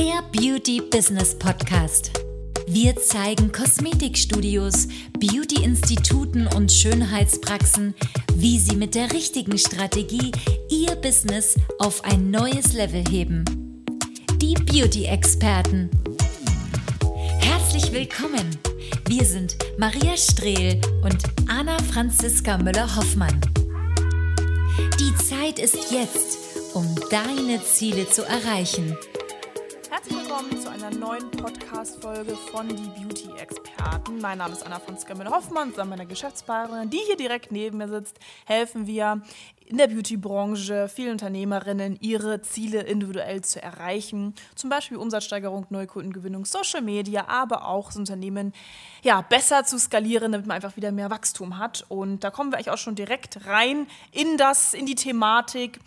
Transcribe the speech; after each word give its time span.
Der 0.00 0.22
Beauty 0.32 0.80
Business 0.80 1.38
Podcast. 1.38 2.10
Wir 2.66 2.96
zeigen 2.96 3.52
Kosmetikstudios, 3.52 4.88
Beauty-Instituten 5.18 6.46
und 6.46 6.72
Schönheitspraxen, 6.72 7.94
wie 8.34 8.58
sie 8.58 8.76
mit 8.76 8.94
der 8.94 9.12
richtigen 9.12 9.58
Strategie 9.58 10.32
ihr 10.70 10.96
Business 10.96 11.54
auf 11.78 12.02
ein 12.02 12.30
neues 12.30 12.72
Level 12.72 13.04
heben. 13.10 13.44
Die 14.36 14.54
Beauty-Experten. 14.54 15.90
Herzlich 17.40 17.92
willkommen. 17.92 18.56
Wir 19.06 19.26
sind 19.26 19.58
Maria 19.76 20.16
Strehl 20.16 20.80
und 21.02 21.18
Anna 21.46 21.76
Franziska 21.92 22.56
Müller-Hoffmann. 22.56 23.38
Die 24.98 25.14
Zeit 25.16 25.58
ist 25.58 25.92
jetzt, 25.92 26.38
um 26.72 26.86
deine 27.10 27.62
Ziele 27.62 28.08
zu 28.08 28.22
erreichen. 28.22 28.96
Herzlich 30.02 30.18
willkommen 30.18 30.58
zu 30.58 30.70
einer 30.70 30.90
neuen 30.90 31.30
Podcast-Folge 31.30 32.34
von 32.34 32.66
Die 32.68 33.02
Beauty-Experten. 33.02 34.18
Mein 34.18 34.38
Name 34.38 34.54
ist 34.54 34.64
Anna 34.64 34.80
Franziska 34.80 35.14
Müller-Hoffmann, 35.14 35.72
zusammen 35.72 35.90
mit 35.90 35.98
meiner 35.98 36.08
Geschäftspartnerin, 36.08 36.88
die 36.88 37.00
hier 37.06 37.18
direkt 37.18 37.52
neben 37.52 37.76
mir 37.76 37.88
sitzt, 37.88 38.18
helfen 38.46 38.86
wir 38.86 39.20
in 39.66 39.76
der 39.76 39.88
Beauty-Branche 39.88 40.88
vielen 40.88 41.12
Unternehmerinnen, 41.12 41.98
ihre 42.00 42.40
Ziele 42.40 42.80
individuell 42.80 43.42
zu 43.42 43.62
erreichen. 43.62 44.34
Zum 44.54 44.70
Beispiel 44.70 44.96
Umsatzsteigerung, 44.96 45.66
Neukundengewinnung, 45.68 46.46
Social 46.46 46.80
Media, 46.80 47.28
aber 47.28 47.66
auch 47.66 47.88
das 47.88 47.96
Unternehmen 47.96 48.54
ja, 49.02 49.20
besser 49.20 49.64
zu 49.64 49.78
skalieren, 49.78 50.32
damit 50.32 50.46
man 50.46 50.54
einfach 50.54 50.76
wieder 50.76 50.92
mehr 50.92 51.10
Wachstum 51.10 51.58
hat. 51.58 51.84
Und 51.88 52.24
da 52.24 52.30
kommen 52.30 52.52
wir 52.52 52.56
eigentlich 52.56 52.70
auch 52.70 52.78
schon 52.78 52.94
direkt 52.94 53.44
rein 53.46 53.86
in 54.12 54.38
das, 54.38 54.72
in 54.72 54.86
die 54.86 54.94
Thematik. 54.94 55.78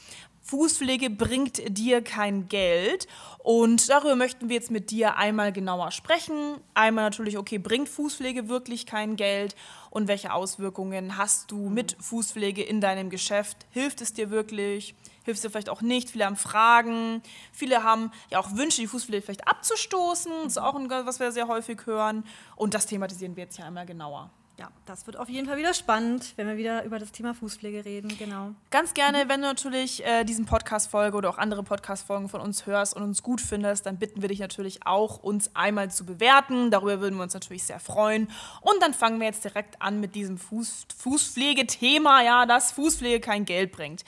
Fußpflege 0.43 1.09
bringt 1.09 1.61
dir 1.77 2.02
kein 2.02 2.47
Geld. 2.49 3.07
Und 3.39 3.89
darüber 3.89 4.15
möchten 4.15 4.49
wir 4.49 4.55
jetzt 4.57 4.71
mit 4.71 4.91
dir 4.91 5.17
einmal 5.17 5.52
genauer 5.52 5.91
sprechen. 5.91 6.57
Einmal 6.73 7.05
natürlich, 7.05 7.38
okay, 7.38 7.57
bringt 7.57 7.89
Fußpflege 7.89 8.50
wirklich 8.50 8.85
kein 8.85 9.16
Geld? 9.16 9.55
Und 9.89 10.08
welche 10.08 10.33
Auswirkungen 10.33 11.17
hast 11.17 11.52
du 11.52 11.69
mit 11.69 11.95
Fußpflege 12.00 12.61
in 12.61 12.81
deinem 12.81 13.09
Geschäft? 13.09 13.66
Hilft 13.72 14.02
es 14.02 14.13
dir 14.13 14.31
wirklich? 14.31 14.95
Hilft 15.23 15.38
es 15.38 15.41
dir 15.41 15.50
vielleicht 15.50 15.69
auch 15.69 15.81
nicht? 15.81 16.09
Viele 16.09 16.25
haben 16.25 16.35
Fragen. 16.35 17.22
Viele 17.53 17.83
haben 17.83 18.11
ja 18.30 18.39
auch 18.39 18.55
Wünsche, 18.55 18.81
die 18.81 18.88
Fußpflege 18.88 19.23
vielleicht 19.23 19.47
abzustoßen. 19.47 20.31
Das 20.44 20.53
ist 20.53 20.57
auch 20.57 20.75
ein, 20.75 20.89
was 20.89 21.19
wir 21.19 21.31
sehr 21.31 21.47
häufig 21.47 21.85
hören. 21.85 22.25
Und 22.57 22.73
das 22.73 22.85
thematisieren 22.85 23.35
wir 23.38 23.45
jetzt 23.45 23.55
hier 23.55 23.66
einmal 23.66 23.85
genauer. 23.85 24.30
Ja, 24.59 24.70
das 24.86 25.08
wird 25.08 25.18
auf 25.18 25.30
jeden 25.30 25.48
Fall 25.48 25.58
wieder 25.58 25.73
spannend, 25.73 26.34
wenn 26.36 26.48
wir 26.48 26.58
wieder 26.58 26.84
über 26.84 27.00
das 27.00 27.12
Thema 27.12 27.34
Fußpflege 27.34 27.86
reden, 27.86 28.16
genau. 28.20 28.52
Ganz 28.70 28.94
gerne, 28.94 29.28
wenn 29.28 29.42
du 29.42 29.48
natürlich 29.48 30.06
äh, 30.06 30.23
diesen 30.26 30.46
Podcast-Folge 30.46 31.18
oder 31.18 31.32
auch 31.32 31.40
andere 31.40 31.64
Podcast-Folgen 31.64 32.30
von 32.30 32.40
uns 32.40 32.68
hörst 32.68 32.96
und 32.96 33.02
uns 33.02 33.24
gut 33.24 33.42
findest, 33.42 33.88
dann 33.88 33.98
bitten 33.98 34.22
wir 34.22 34.30
dich 34.30 34.40
natürlich 34.40 34.86
auch, 34.86 35.24
uns 35.24 35.56
einmal 35.56 35.90
zu 35.90 36.06
bewerten. 36.06 36.70
Darüber 36.70 37.02
würden 37.02 37.16
wir 37.16 37.24
uns 37.24 37.34
natürlich 37.34 37.64
sehr 37.64 37.80
freuen. 37.80 38.30
Und 38.62 38.80
dann 38.81 38.94
fangen 38.94 39.20
wir 39.20 39.26
jetzt 39.26 39.44
direkt 39.44 39.81
an 39.81 40.00
mit 40.00 40.14
diesem 40.14 40.38
Fuß 40.38 40.86
Fußpflegethema, 40.98 42.22
ja, 42.22 42.46
dass 42.46 42.74
Fußpflege 42.74 43.22
kein 43.22 43.46
Geld 43.46 43.72
bringt. 43.72 44.06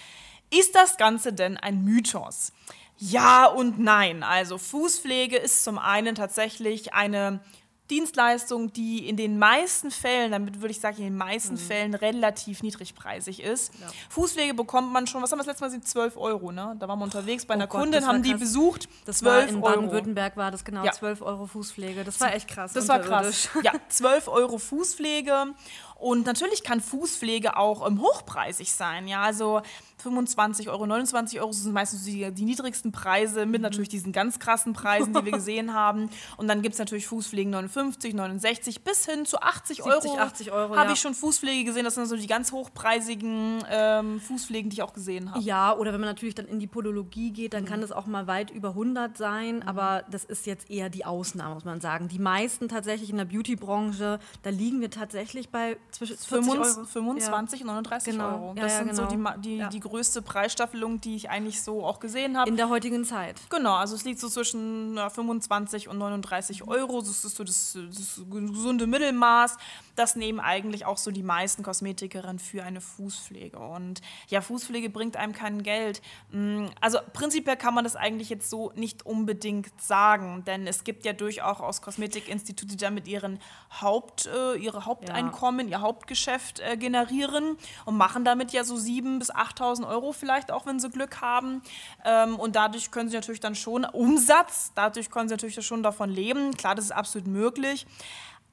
Ist 0.51 0.75
das 0.75 0.97
Ganze 0.97 1.33
denn 1.33 1.57
ein 1.57 1.83
Mythos? 1.83 2.53
Ja 2.97 3.47
und 3.47 3.79
nein. 3.79 4.21
Also 4.21 4.59
Fußpflege 4.59 5.37
ist 5.37 5.63
zum 5.63 5.79
einen 5.79 6.13
tatsächlich 6.13 6.93
eine 6.93 7.39
Dienstleistung, 7.89 8.73
die 8.73 9.07
in 9.07 9.15
den 9.15 9.37
meisten 9.37 9.91
Fällen, 9.91 10.31
damit 10.31 10.61
würde 10.61 10.71
ich 10.71 10.79
sagen, 10.79 10.97
in 10.97 11.03
den 11.03 11.17
meisten 11.17 11.53
mhm. 11.53 11.59
Fällen 11.59 11.93
relativ 11.93 12.63
niedrigpreisig 12.63 13.43
ist. 13.43 13.73
Ja. 13.79 13.87
Fußpflege 14.09 14.55
bekommt 14.55 14.91
man 14.91 15.05
schon, 15.05 15.21
was 15.21 15.31
haben 15.31 15.37
wir 15.37 15.43
das 15.43 15.47
letzte 15.47 15.63
Mal 15.63 15.67
gesehen? 15.67 15.83
12 15.83 16.17
Euro, 16.17 16.51
ne? 16.51 16.75
Da 16.79 16.87
waren 16.87 16.97
wir 16.97 17.03
unterwegs 17.03 17.45
bei 17.45 17.53
oh 17.53 17.57
einer 17.57 17.67
Gott, 17.67 17.81
Kundin, 17.81 18.07
haben 18.07 18.23
die 18.23 18.31
krass. 18.31 18.39
besucht. 18.39 18.89
Das 19.05 19.19
12 19.19 19.31
war 19.31 19.49
in 19.49 19.61
Baden-Württemberg 19.61 20.35
war 20.35 20.49
das 20.49 20.65
genau, 20.65 20.83
ja. 20.83 20.91
12 20.91 21.21
Euro 21.21 21.45
Fußpflege. 21.45 22.03
Das 22.03 22.19
war 22.19 22.33
echt 22.33 22.47
krass. 22.47 22.73
Das 22.73 22.87
war 22.87 22.99
krass. 22.99 23.49
Ja, 23.63 23.71
12 23.89 24.27
Euro 24.27 24.57
Fußpflege. 24.57 25.53
Und 25.95 26.25
natürlich 26.25 26.63
kann 26.63 26.81
Fußpflege 26.81 27.57
auch 27.57 27.87
ähm, 27.87 28.01
hochpreisig 28.01 28.71
sein. 28.71 29.07
Ja, 29.07 29.21
also 29.21 29.61
25 30.05 30.69
Euro, 30.69 30.85
29 30.85 31.41
Euro 31.41 31.51
sind 31.51 31.73
meistens 31.73 32.03
die, 32.03 32.31
die 32.31 32.45
niedrigsten 32.45 32.91
Preise 32.91 33.47
mit 33.47 33.61
mhm. 33.61 33.63
natürlich 33.63 33.89
diesen 33.89 34.11
ganz 34.11 34.37
krassen 34.37 34.73
Preisen, 34.73 35.13
die 35.13 35.25
wir 35.25 35.31
gesehen 35.33 35.73
haben. 35.73 36.09
Und 36.37 36.47
dann 36.47 36.61
gibt 36.61 36.73
es 36.73 36.79
natürlich 36.79 37.07
Fußpflegen 37.07 37.51
59, 37.51 38.13
69 38.13 38.83
bis 38.83 39.05
hin 39.05 39.25
zu 39.25 39.41
80 39.41 39.77
70, 39.77 39.85
Euro. 39.85 40.17
80 40.19 40.51
Euro 40.51 40.75
habe 40.75 40.87
ja. 40.87 40.93
ich 40.93 40.99
schon 40.99 41.15
Fußpflege 41.15 41.63
gesehen. 41.65 41.85
Das 41.85 41.95
sind 41.95 42.05
so 42.05 42.15
die 42.15 42.27
ganz 42.27 42.51
hochpreisigen 42.51 43.63
ähm, 43.69 44.19
Fußpflegen, 44.19 44.69
die 44.69 44.75
ich 44.75 44.83
auch 44.83 44.93
gesehen 44.93 45.31
habe. 45.31 45.43
Ja, 45.43 45.75
oder 45.75 45.91
wenn 45.91 46.01
man 46.01 46.09
natürlich 46.09 46.35
dann 46.35 46.45
in 46.45 46.59
die 46.59 46.67
Podologie 46.67 47.31
geht, 47.31 47.53
dann 47.53 47.63
mhm. 47.63 47.67
kann 47.67 47.81
das 47.81 47.91
auch 47.91 48.05
mal 48.05 48.27
weit 48.27 48.51
über 48.51 48.69
100 48.69 49.17
sein. 49.17 49.57
Mhm. 49.57 49.63
Aber 49.63 50.03
das 50.11 50.23
ist 50.23 50.45
jetzt 50.45 50.69
eher 50.69 50.89
die 50.89 51.03
Ausnahme, 51.05 51.55
muss 51.55 51.65
man 51.65 51.81
sagen. 51.81 52.07
Die 52.07 52.19
meisten 52.19 52.69
tatsächlich 52.69 53.09
in 53.09 53.17
der 53.17 53.25
Beauty-Branche, 53.25 54.19
da 54.43 54.49
liegen 54.51 54.81
wir 54.81 54.91
tatsächlich 54.91 55.49
bei 55.49 55.77
zwischen 55.89 56.17
25, 56.17 56.87
25 56.91 57.61
und 57.61 57.67
39 57.67 58.13
genau. 58.13 58.27
Euro. 58.27 58.53
Das 58.55 58.71
ja, 58.73 58.79
ja, 58.79 58.85
sind 58.85 58.95
genau. 58.95 59.09
so 59.09 59.39
die, 59.41 59.41
die, 59.41 59.69
die 59.69 59.79
größte 59.95 60.21
Preisstaffelung, 60.21 60.99
die 60.99 61.15
ich 61.15 61.29
eigentlich 61.29 61.61
so 61.61 61.85
auch 61.85 62.01
gesehen 62.01 62.37
habe. 62.37 62.49
In 62.49 62.57
der 62.57 62.67
heutigen 62.67 63.05
Zeit. 63.05 63.39
Genau, 63.49 63.75
also 63.75 63.95
es 63.95 64.03
liegt 64.03 64.19
so 64.19 64.27
zwischen 64.27 64.97
ja, 64.97 65.09
25 65.09 65.87
und 65.87 65.97
39 65.97 66.67
Euro. 66.67 66.99
Das 66.99 67.23
ist 67.23 67.37
so 67.37 67.45
das, 67.45 67.77
das 67.87 68.21
gesunde 68.29 68.87
Mittelmaß. 68.87 69.55
Das 69.95 70.17
nehmen 70.17 70.41
eigentlich 70.41 70.85
auch 70.85 70.97
so 70.97 71.11
die 71.11 71.23
meisten 71.23 71.63
Kosmetikerinnen 71.63 72.39
für 72.39 72.63
eine 72.63 72.81
Fußpflege. 72.81 73.57
Und 73.57 74.01
ja, 74.27 74.41
Fußpflege 74.41 74.89
bringt 74.89 75.15
einem 75.15 75.31
kein 75.31 75.63
Geld. 75.63 76.01
Mm, 76.31 76.65
also 76.81 76.99
prinzipiell 77.13 77.55
kann 77.55 77.73
man 77.73 77.85
das 77.85 77.95
eigentlich 77.95 78.29
jetzt 78.29 78.49
so 78.49 78.73
nicht 78.75 79.05
unbedingt 79.05 79.81
sagen, 79.81 80.43
denn 80.45 80.67
es 80.67 80.83
gibt 80.83 81.05
ja 81.05 81.13
durchaus 81.13 81.81
Kosmetikinstitute, 81.81 82.75
die 82.75 82.83
damit 82.83 83.07
ihren 83.07 83.39
Haupt, 83.79 84.25
äh, 84.25 84.57
ihre 84.57 84.85
Haupteinkommen, 84.85 85.69
ja. 85.69 85.77
ihr 85.77 85.81
Hauptgeschäft 85.81 86.59
äh, 86.59 86.75
generieren 86.75 87.55
und 87.85 87.95
machen 87.95 88.25
damit 88.25 88.51
ja 88.51 88.65
so 88.65 88.75
7.000 88.75 89.19
bis 89.19 89.33
8.000 89.33 89.84
Euro 89.85 90.11
vielleicht 90.11 90.51
auch, 90.51 90.65
wenn 90.65 90.79
sie 90.79 90.89
Glück 90.89 91.21
haben. 91.21 91.61
Ähm, 92.03 92.35
und 92.37 92.55
dadurch 92.55 92.91
können 92.91 93.09
sie 93.09 93.15
natürlich 93.15 93.39
dann 93.39 93.55
schon 93.55 93.85
Umsatz, 93.85 94.71
dadurch 94.75 95.09
können 95.09 95.29
sie 95.29 95.33
natürlich 95.33 95.65
schon 95.65 95.83
davon 95.83 96.09
leben. 96.09 96.55
Klar, 96.55 96.75
das 96.75 96.85
ist 96.85 96.91
absolut 96.91 97.27
möglich. 97.27 97.85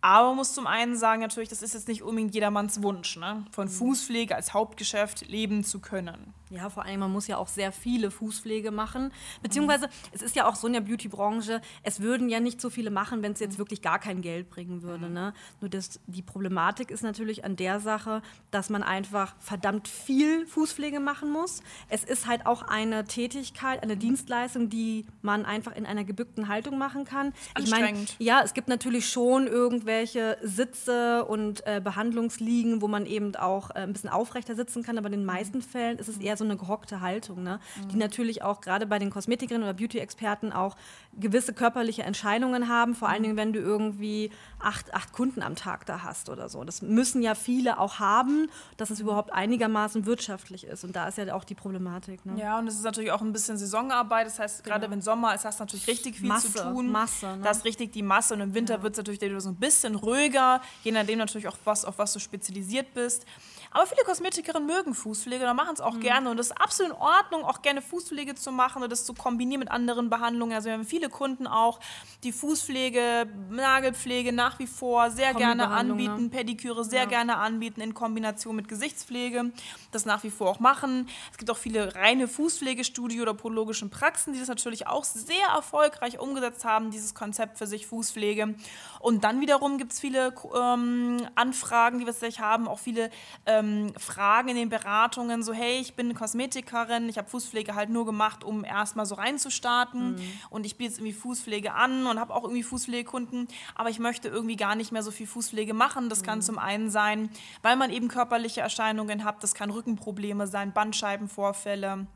Aber 0.00 0.28
man 0.28 0.37
muss 0.37 0.53
zum 0.53 0.66
einen 0.66 0.97
sagen, 0.97 1.22
natürlich, 1.22 1.48
das 1.48 1.62
ist 1.62 1.75
jetzt 1.75 1.87
nicht 1.87 2.03
unbedingt 2.03 2.34
jedermanns 2.34 2.82
Wunsch, 2.82 3.16
ne? 3.16 3.44
von 3.53 3.69
Fußpflege 3.69 4.34
als 4.34 4.53
Hauptgeschäft 4.53 5.28
leben 5.28 5.62
zu 5.62 5.78
können. 5.78 6.34
Ja, 6.52 6.68
vor 6.68 6.84
allem, 6.84 7.00
man 7.00 7.10
muss 7.10 7.28
ja 7.28 7.38
auch 7.38 7.48
sehr 7.48 7.72
viele 7.72 8.10
Fußpflege 8.10 8.70
machen. 8.70 9.10
Beziehungsweise, 9.42 9.86
mhm. 9.86 9.90
es 10.12 10.20
ist 10.20 10.36
ja 10.36 10.46
auch 10.46 10.54
so 10.54 10.66
in 10.66 10.74
der 10.74 10.82
Beauty-Branche, 10.82 11.62
es 11.82 12.00
würden 12.00 12.28
ja 12.28 12.40
nicht 12.40 12.60
so 12.60 12.68
viele 12.68 12.90
machen, 12.90 13.22
wenn 13.22 13.32
es 13.32 13.40
jetzt 13.40 13.56
wirklich 13.56 13.80
gar 13.80 13.98
kein 13.98 14.20
Geld 14.20 14.50
bringen 14.50 14.82
würde. 14.82 15.06
Mhm. 15.06 15.14
Ne? 15.14 15.34
Nur 15.62 15.70
das, 15.70 15.98
die 16.06 16.20
Problematik 16.20 16.90
ist 16.90 17.02
natürlich 17.02 17.46
an 17.46 17.56
der 17.56 17.80
Sache, 17.80 18.20
dass 18.50 18.68
man 18.68 18.82
einfach 18.82 19.34
verdammt 19.38 19.88
viel 19.88 20.46
Fußpflege 20.46 21.00
machen 21.00 21.32
muss. 21.32 21.62
Es 21.88 22.04
ist 22.04 22.26
halt 22.26 22.44
auch 22.44 22.60
eine 22.60 23.04
Tätigkeit, 23.04 23.82
eine 23.82 23.96
Dienstleistung, 23.96 24.69
die 24.69 25.06
man 25.22 25.46
einfach 25.46 25.74
in 25.74 25.86
einer 25.86 26.04
gebückten 26.04 26.48
Haltung 26.48 26.76
machen 26.76 27.06
kann. 27.06 27.32
Ich 27.58 27.70
meine, 27.70 28.04
ja, 28.19 28.42
es 28.44 28.52
gibt 28.52 28.69
natürlich 28.69 29.08
schon 29.08 29.46
irgendwelche 29.46 30.36
Sitze 30.42 31.24
und 31.24 31.66
äh, 31.66 31.80
Behandlungsliegen, 31.82 32.82
wo 32.82 32.88
man 32.88 33.06
eben 33.06 33.34
auch 33.36 33.70
äh, 33.70 33.78
ein 33.78 33.94
bisschen 33.94 34.10
aufrechter 34.10 34.54
sitzen 34.54 34.82
kann, 34.82 34.98
aber 34.98 35.06
in 35.06 35.12
den 35.12 35.24
meisten 35.24 35.62
Fällen 35.62 35.98
ist 35.98 36.08
es 36.08 36.19
eher 36.19 36.36
so 36.36 36.41
so 36.42 36.48
eine 36.48 36.56
gehockte 36.56 37.00
Haltung, 37.00 37.42
ne? 37.42 37.60
Mhm. 37.76 37.88
die 37.88 37.97
natürlich 37.97 38.42
auch 38.42 38.60
gerade 38.60 38.86
bei 38.86 38.98
den 38.98 39.10
Kosmetikerinnen 39.10 39.66
oder 39.66 39.75
Beauty-Experten 39.75 40.53
auch 40.53 40.76
gewisse 41.19 41.53
körperliche 41.53 42.03
Entscheidungen 42.03 42.69
haben, 42.69 42.94
vor 42.94 43.08
allen 43.08 43.20
mhm. 43.20 43.25
Dingen, 43.25 43.36
wenn 43.36 43.53
du 43.53 43.60
irgendwie 43.60 44.30
acht, 44.58 44.94
acht 44.94 45.12
Kunden 45.12 45.42
am 45.42 45.56
Tag 45.56 45.86
da 45.86 46.02
hast 46.02 46.28
oder 46.28 46.48
so. 46.48 46.64
Das 46.64 46.82
müssen 46.82 47.22
ja 47.22 47.34
viele 47.34 47.78
auch 47.78 47.98
haben, 47.98 48.48
dass 48.76 48.91
es 48.91 49.00
überhaupt 49.00 49.32
einigermaßen 49.32 50.06
wirtschaftlich 50.06 50.64
ist. 50.64 50.84
Und 50.84 50.97
da 50.97 51.08
ist 51.08 51.19
ja 51.19 51.34
auch 51.34 51.44
die 51.44 51.54
Problematik. 51.54 52.25
Ne? 52.25 52.41
Ja, 52.41 52.58
und 52.58 52.66
es 52.66 52.75
ist 52.75 52.84
natürlich 52.84 53.12
auch 53.12 53.20
ein 53.20 53.32
bisschen 53.32 53.58
Saisonarbeit. 53.58 54.26
Das 54.26 54.38
heißt, 54.38 54.64
gerade 54.64 54.81
genau. 54.81 54.92
wenn 54.92 55.02
Sommer 55.02 55.34
ist, 55.34 55.44
hast 55.44 55.60
du 55.60 55.64
natürlich 55.64 55.86
richtig 55.86 56.16
viel 56.19 56.28
Masse, 56.28 56.52
zu 56.52 56.62
tun. 56.62 56.91
Masse, 56.91 57.37
ne? 57.37 57.43
Das 57.43 57.58
ist 57.58 57.64
richtig 57.64 57.93
die 57.93 58.02
Masse. 58.02 58.34
Und 58.34 58.40
im 58.40 58.55
Winter 58.55 58.76
ja. 58.76 58.82
wird 58.82 58.93
es 58.93 58.99
natürlich 58.99 59.20
so 59.43 59.49
ein 59.49 59.56
bisschen 59.56 59.94
ruhiger, 59.94 60.61
je 60.82 60.93
nachdem 60.93 61.19
natürlich 61.19 61.49
auch, 61.49 61.56
was, 61.64 61.84
auf 61.84 61.99
was 61.99 62.12
du 62.12 62.19
spezialisiert 62.19 62.94
bist. 62.94 63.26
Aber 63.72 63.86
viele 63.86 64.04
Kosmetikerinnen 64.04 64.66
mögen 64.66 64.94
Fußpflege 64.94 65.42
oder 65.42 65.54
machen 65.54 65.74
es 65.74 65.80
auch 65.80 65.94
mhm. 65.94 66.00
gerne. 66.00 66.30
Und 66.30 66.38
es 66.38 66.46
ist 66.46 66.60
absolut 66.60 66.92
in 66.92 66.98
Ordnung, 66.98 67.44
auch 67.44 67.62
gerne 67.62 67.82
Fußpflege 67.82 68.34
zu 68.34 68.52
machen 68.52 68.78
oder 68.78 68.88
das 68.88 69.04
zu 69.04 69.14
kombinieren 69.14 69.60
mit 69.60 69.70
anderen 69.70 70.10
Behandlungen. 70.10 70.54
Also 70.54 70.66
wir 70.66 70.74
haben 70.74 70.84
viele 70.84 71.08
Kunden 71.08 71.46
auch, 71.46 71.80
die 72.22 72.32
Fußpflege, 72.32 73.26
Nagelpflege 73.50 74.32
nach 74.32 74.58
wie 74.58 74.66
vor 74.66 75.10
sehr 75.10 75.34
gerne 75.34 75.69
anbieten, 75.69 76.24
ne? 76.24 76.28
Pediküre 76.28 76.84
sehr 76.84 77.02
ja. 77.02 77.08
gerne 77.08 77.36
anbieten 77.36 77.80
in 77.80 77.94
Kombination 77.94 78.56
mit 78.56 78.69
Gesichtspflege. 78.69 79.52
Das 79.90 80.04
nach 80.04 80.22
wie 80.22 80.30
vor 80.30 80.50
auch 80.50 80.60
machen. 80.60 81.08
Es 81.30 81.38
gibt 81.38 81.50
auch 81.50 81.56
viele 81.56 81.94
reine 81.94 82.28
Fußpflegestudio 82.28 83.22
oder 83.22 83.34
podologischen 83.34 83.90
Praxen, 83.90 84.32
die 84.32 84.38
das 84.38 84.48
natürlich 84.48 84.86
auch 84.86 85.04
sehr 85.04 85.46
erfolgreich 85.54 86.18
umgesetzt 86.18 86.64
haben, 86.64 86.90
dieses 86.90 87.14
Konzept 87.14 87.58
für 87.58 87.66
sich 87.66 87.86
Fußpflege. 87.86 88.54
Und 89.00 89.25
dann 89.25 89.40
wiederum 89.40 89.78
gibt 89.78 89.92
es 89.92 90.00
viele 90.00 90.34
ähm, 90.54 91.26
Anfragen, 91.34 91.98
die 91.98 92.06
wir 92.06 92.12
tatsächlich 92.12 92.40
haben, 92.40 92.68
auch 92.68 92.78
viele 92.78 93.10
ähm, 93.46 93.62
Fragen 93.99 94.49
in 94.49 94.56
den 94.56 94.69
Beratungen, 94.69 95.43
so 95.43 95.53
hey, 95.53 95.79
ich 95.81 95.94
bin 95.94 96.14
Kosmetikerin. 96.14 97.09
Ich 97.09 97.19
habe 97.19 97.29
Fußpflege 97.29 97.75
halt 97.75 97.91
nur 97.91 98.06
gemacht, 98.06 98.44
um 98.44 98.64
erstmal 98.64 99.06
so 99.06 99.14
reinzustarten. 99.14 100.12
Mhm. 100.12 100.32
Und 100.50 100.67
ich 100.67 100.76
biete 100.76 100.91
jetzt 100.91 100.99
irgendwie 100.99 101.14
Fußpflege 101.14 101.73
an 101.75 102.06
und 102.06 102.20
habe 102.20 102.35
auch 102.35 102.44
irgendwie 102.44 102.62
Fußpflegekunden. 102.62 103.49
Aber 103.75 103.91
ich 103.91 103.99
möchte 103.99 104.29
irgendwie 104.29 104.56
gar 104.56 104.75
nicht 104.75 104.93
mehr 104.93 105.03
so 105.03 105.11
viel 105.11 105.26
Fußpflege 105.26 105.75
machen. 105.75 106.09
Das 106.09 106.23
mhm. 106.23 106.26
kann 106.26 106.43
zum 106.43 106.59
einen 106.59 106.91
sein, 106.91 107.31
weil 107.62 107.76
man 107.76 107.91
eben 107.91 108.09
körperliche 108.09 108.61
Erscheinungen 108.61 109.25
hat. 109.25 109.43
Das 109.43 109.55
kann 109.55 109.70
Rückenprobleme 109.70 110.47
sein, 110.47 110.73
Bandscheibenvorfälle. 110.73 112.06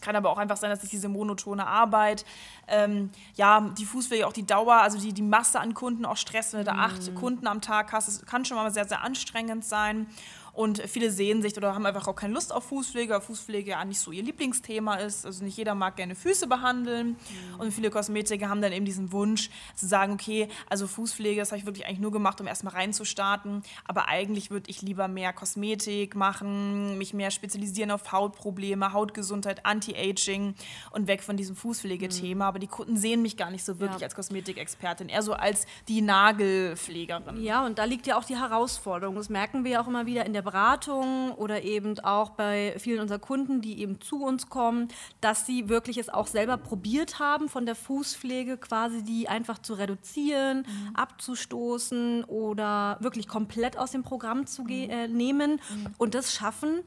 Kann 0.00 0.14
aber 0.14 0.30
auch 0.30 0.38
einfach 0.38 0.56
sein, 0.56 0.70
dass 0.70 0.82
sich 0.82 0.90
diese 0.90 1.08
monotone 1.08 1.66
Arbeit, 1.66 2.24
ähm, 2.68 3.10
ja, 3.34 3.60
die 3.76 3.86
Fußpflege, 3.86 4.26
auch 4.26 4.32
die 4.32 4.46
Dauer, 4.46 4.74
also 4.74 4.98
die, 4.98 5.12
die 5.12 5.22
Masse 5.22 5.58
an 5.58 5.74
Kunden 5.74 6.04
auch 6.04 6.16
Stress, 6.16 6.52
wenn 6.52 6.60
du 6.60 6.64
da 6.64 6.74
acht 6.74 7.10
mhm. 7.10 7.14
Kunden 7.14 7.46
am 7.46 7.60
Tag 7.60 7.92
hast, 7.92 8.08
das 8.08 8.26
kann 8.26 8.44
schon 8.44 8.56
mal 8.56 8.70
sehr, 8.72 8.86
sehr 8.86 9.02
anstrengend 9.02 9.64
sein. 9.64 10.06
Und 10.56 10.80
viele 10.88 11.10
sehen 11.10 11.42
sich 11.42 11.54
oder 11.58 11.74
haben 11.74 11.84
einfach 11.84 12.08
auch 12.08 12.16
keine 12.16 12.32
Lust 12.32 12.50
auf 12.50 12.64
Fußpflege, 12.64 13.12
weil 13.12 13.20
Fußpflege 13.20 13.72
ja 13.72 13.84
nicht 13.84 14.00
so 14.00 14.10
ihr 14.10 14.22
Lieblingsthema 14.22 14.94
ist. 14.94 15.26
Also 15.26 15.44
nicht 15.44 15.58
jeder 15.58 15.74
mag 15.74 15.96
gerne 15.96 16.14
Füße 16.14 16.46
behandeln. 16.46 17.08
Mhm. 17.08 17.60
Und 17.60 17.72
viele 17.72 17.90
Kosmetiker 17.90 18.48
haben 18.48 18.62
dann 18.62 18.72
eben 18.72 18.86
diesen 18.86 19.12
Wunsch 19.12 19.50
zu 19.74 19.86
sagen, 19.86 20.14
okay, 20.14 20.48
also 20.70 20.86
Fußpflege, 20.86 21.40
das 21.40 21.52
habe 21.52 21.58
ich 21.58 21.66
wirklich 21.66 21.84
eigentlich 21.84 21.98
nur 21.98 22.10
gemacht, 22.10 22.40
um 22.40 22.46
erstmal 22.46 22.72
reinzustarten. 22.72 23.64
Aber 23.84 24.08
eigentlich 24.08 24.50
würde 24.50 24.70
ich 24.70 24.80
lieber 24.80 25.08
mehr 25.08 25.34
Kosmetik 25.34 26.16
machen, 26.16 26.96
mich 26.96 27.12
mehr 27.12 27.30
spezialisieren 27.30 27.90
auf 27.90 28.10
Hautprobleme, 28.10 28.94
Hautgesundheit, 28.94 29.66
Anti-Aging 29.66 30.54
und 30.90 31.06
weg 31.06 31.22
von 31.22 31.36
diesem 31.36 31.54
Fußpflegethema. 31.54 32.46
Mhm. 32.46 32.48
Aber 32.48 32.58
die 32.58 32.66
Kunden 32.66 32.96
sehen 32.96 33.20
mich 33.20 33.36
gar 33.36 33.50
nicht 33.50 33.62
so 33.62 33.78
wirklich 33.78 34.00
ja. 34.00 34.06
als 34.06 34.14
Kosmetikexpertin, 34.14 35.10
eher 35.10 35.20
so 35.20 35.34
als 35.34 35.66
die 35.86 36.00
Nagelpflegerin. 36.00 37.42
Ja, 37.42 37.66
und 37.66 37.78
da 37.78 37.84
liegt 37.84 38.06
ja 38.06 38.16
auch 38.16 38.24
die 38.24 38.38
Herausforderung. 38.38 39.16
Das 39.16 39.28
merken 39.28 39.62
wir 39.64 39.72
ja 39.72 39.82
auch 39.82 39.86
immer 39.86 40.06
wieder 40.06 40.24
in 40.24 40.32
der 40.32 40.45
Beratung 40.46 41.32
oder 41.32 41.62
eben 41.62 41.98
auch 42.00 42.30
bei 42.30 42.74
vielen 42.78 43.00
unserer 43.00 43.18
Kunden, 43.18 43.60
die 43.60 43.80
eben 43.80 44.00
zu 44.00 44.22
uns 44.24 44.48
kommen, 44.48 44.88
dass 45.20 45.44
sie 45.44 45.68
wirklich 45.68 45.98
es 45.98 46.08
auch 46.08 46.26
selber 46.26 46.56
probiert 46.56 47.18
haben, 47.18 47.50
von 47.50 47.66
der 47.66 47.74
Fußpflege 47.74 48.56
quasi 48.56 49.02
die 49.02 49.28
einfach 49.28 49.58
zu 49.58 49.74
reduzieren, 49.74 50.58
mhm. 50.58 50.96
abzustoßen 50.96 52.24
oder 52.24 52.96
wirklich 53.00 53.28
komplett 53.28 53.76
aus 53.76 53.90
dem 53.90 54.02
Programm 54.02 54.46
zu 54.46 54.62
mhm. 54.62 54.70
äh, 54.70 55.08
nehmen 55.08 55.52
mhm. 55.52 55.94
und 55.98 56.14
das 56.14 56.32
schaffen. 56.32 56.80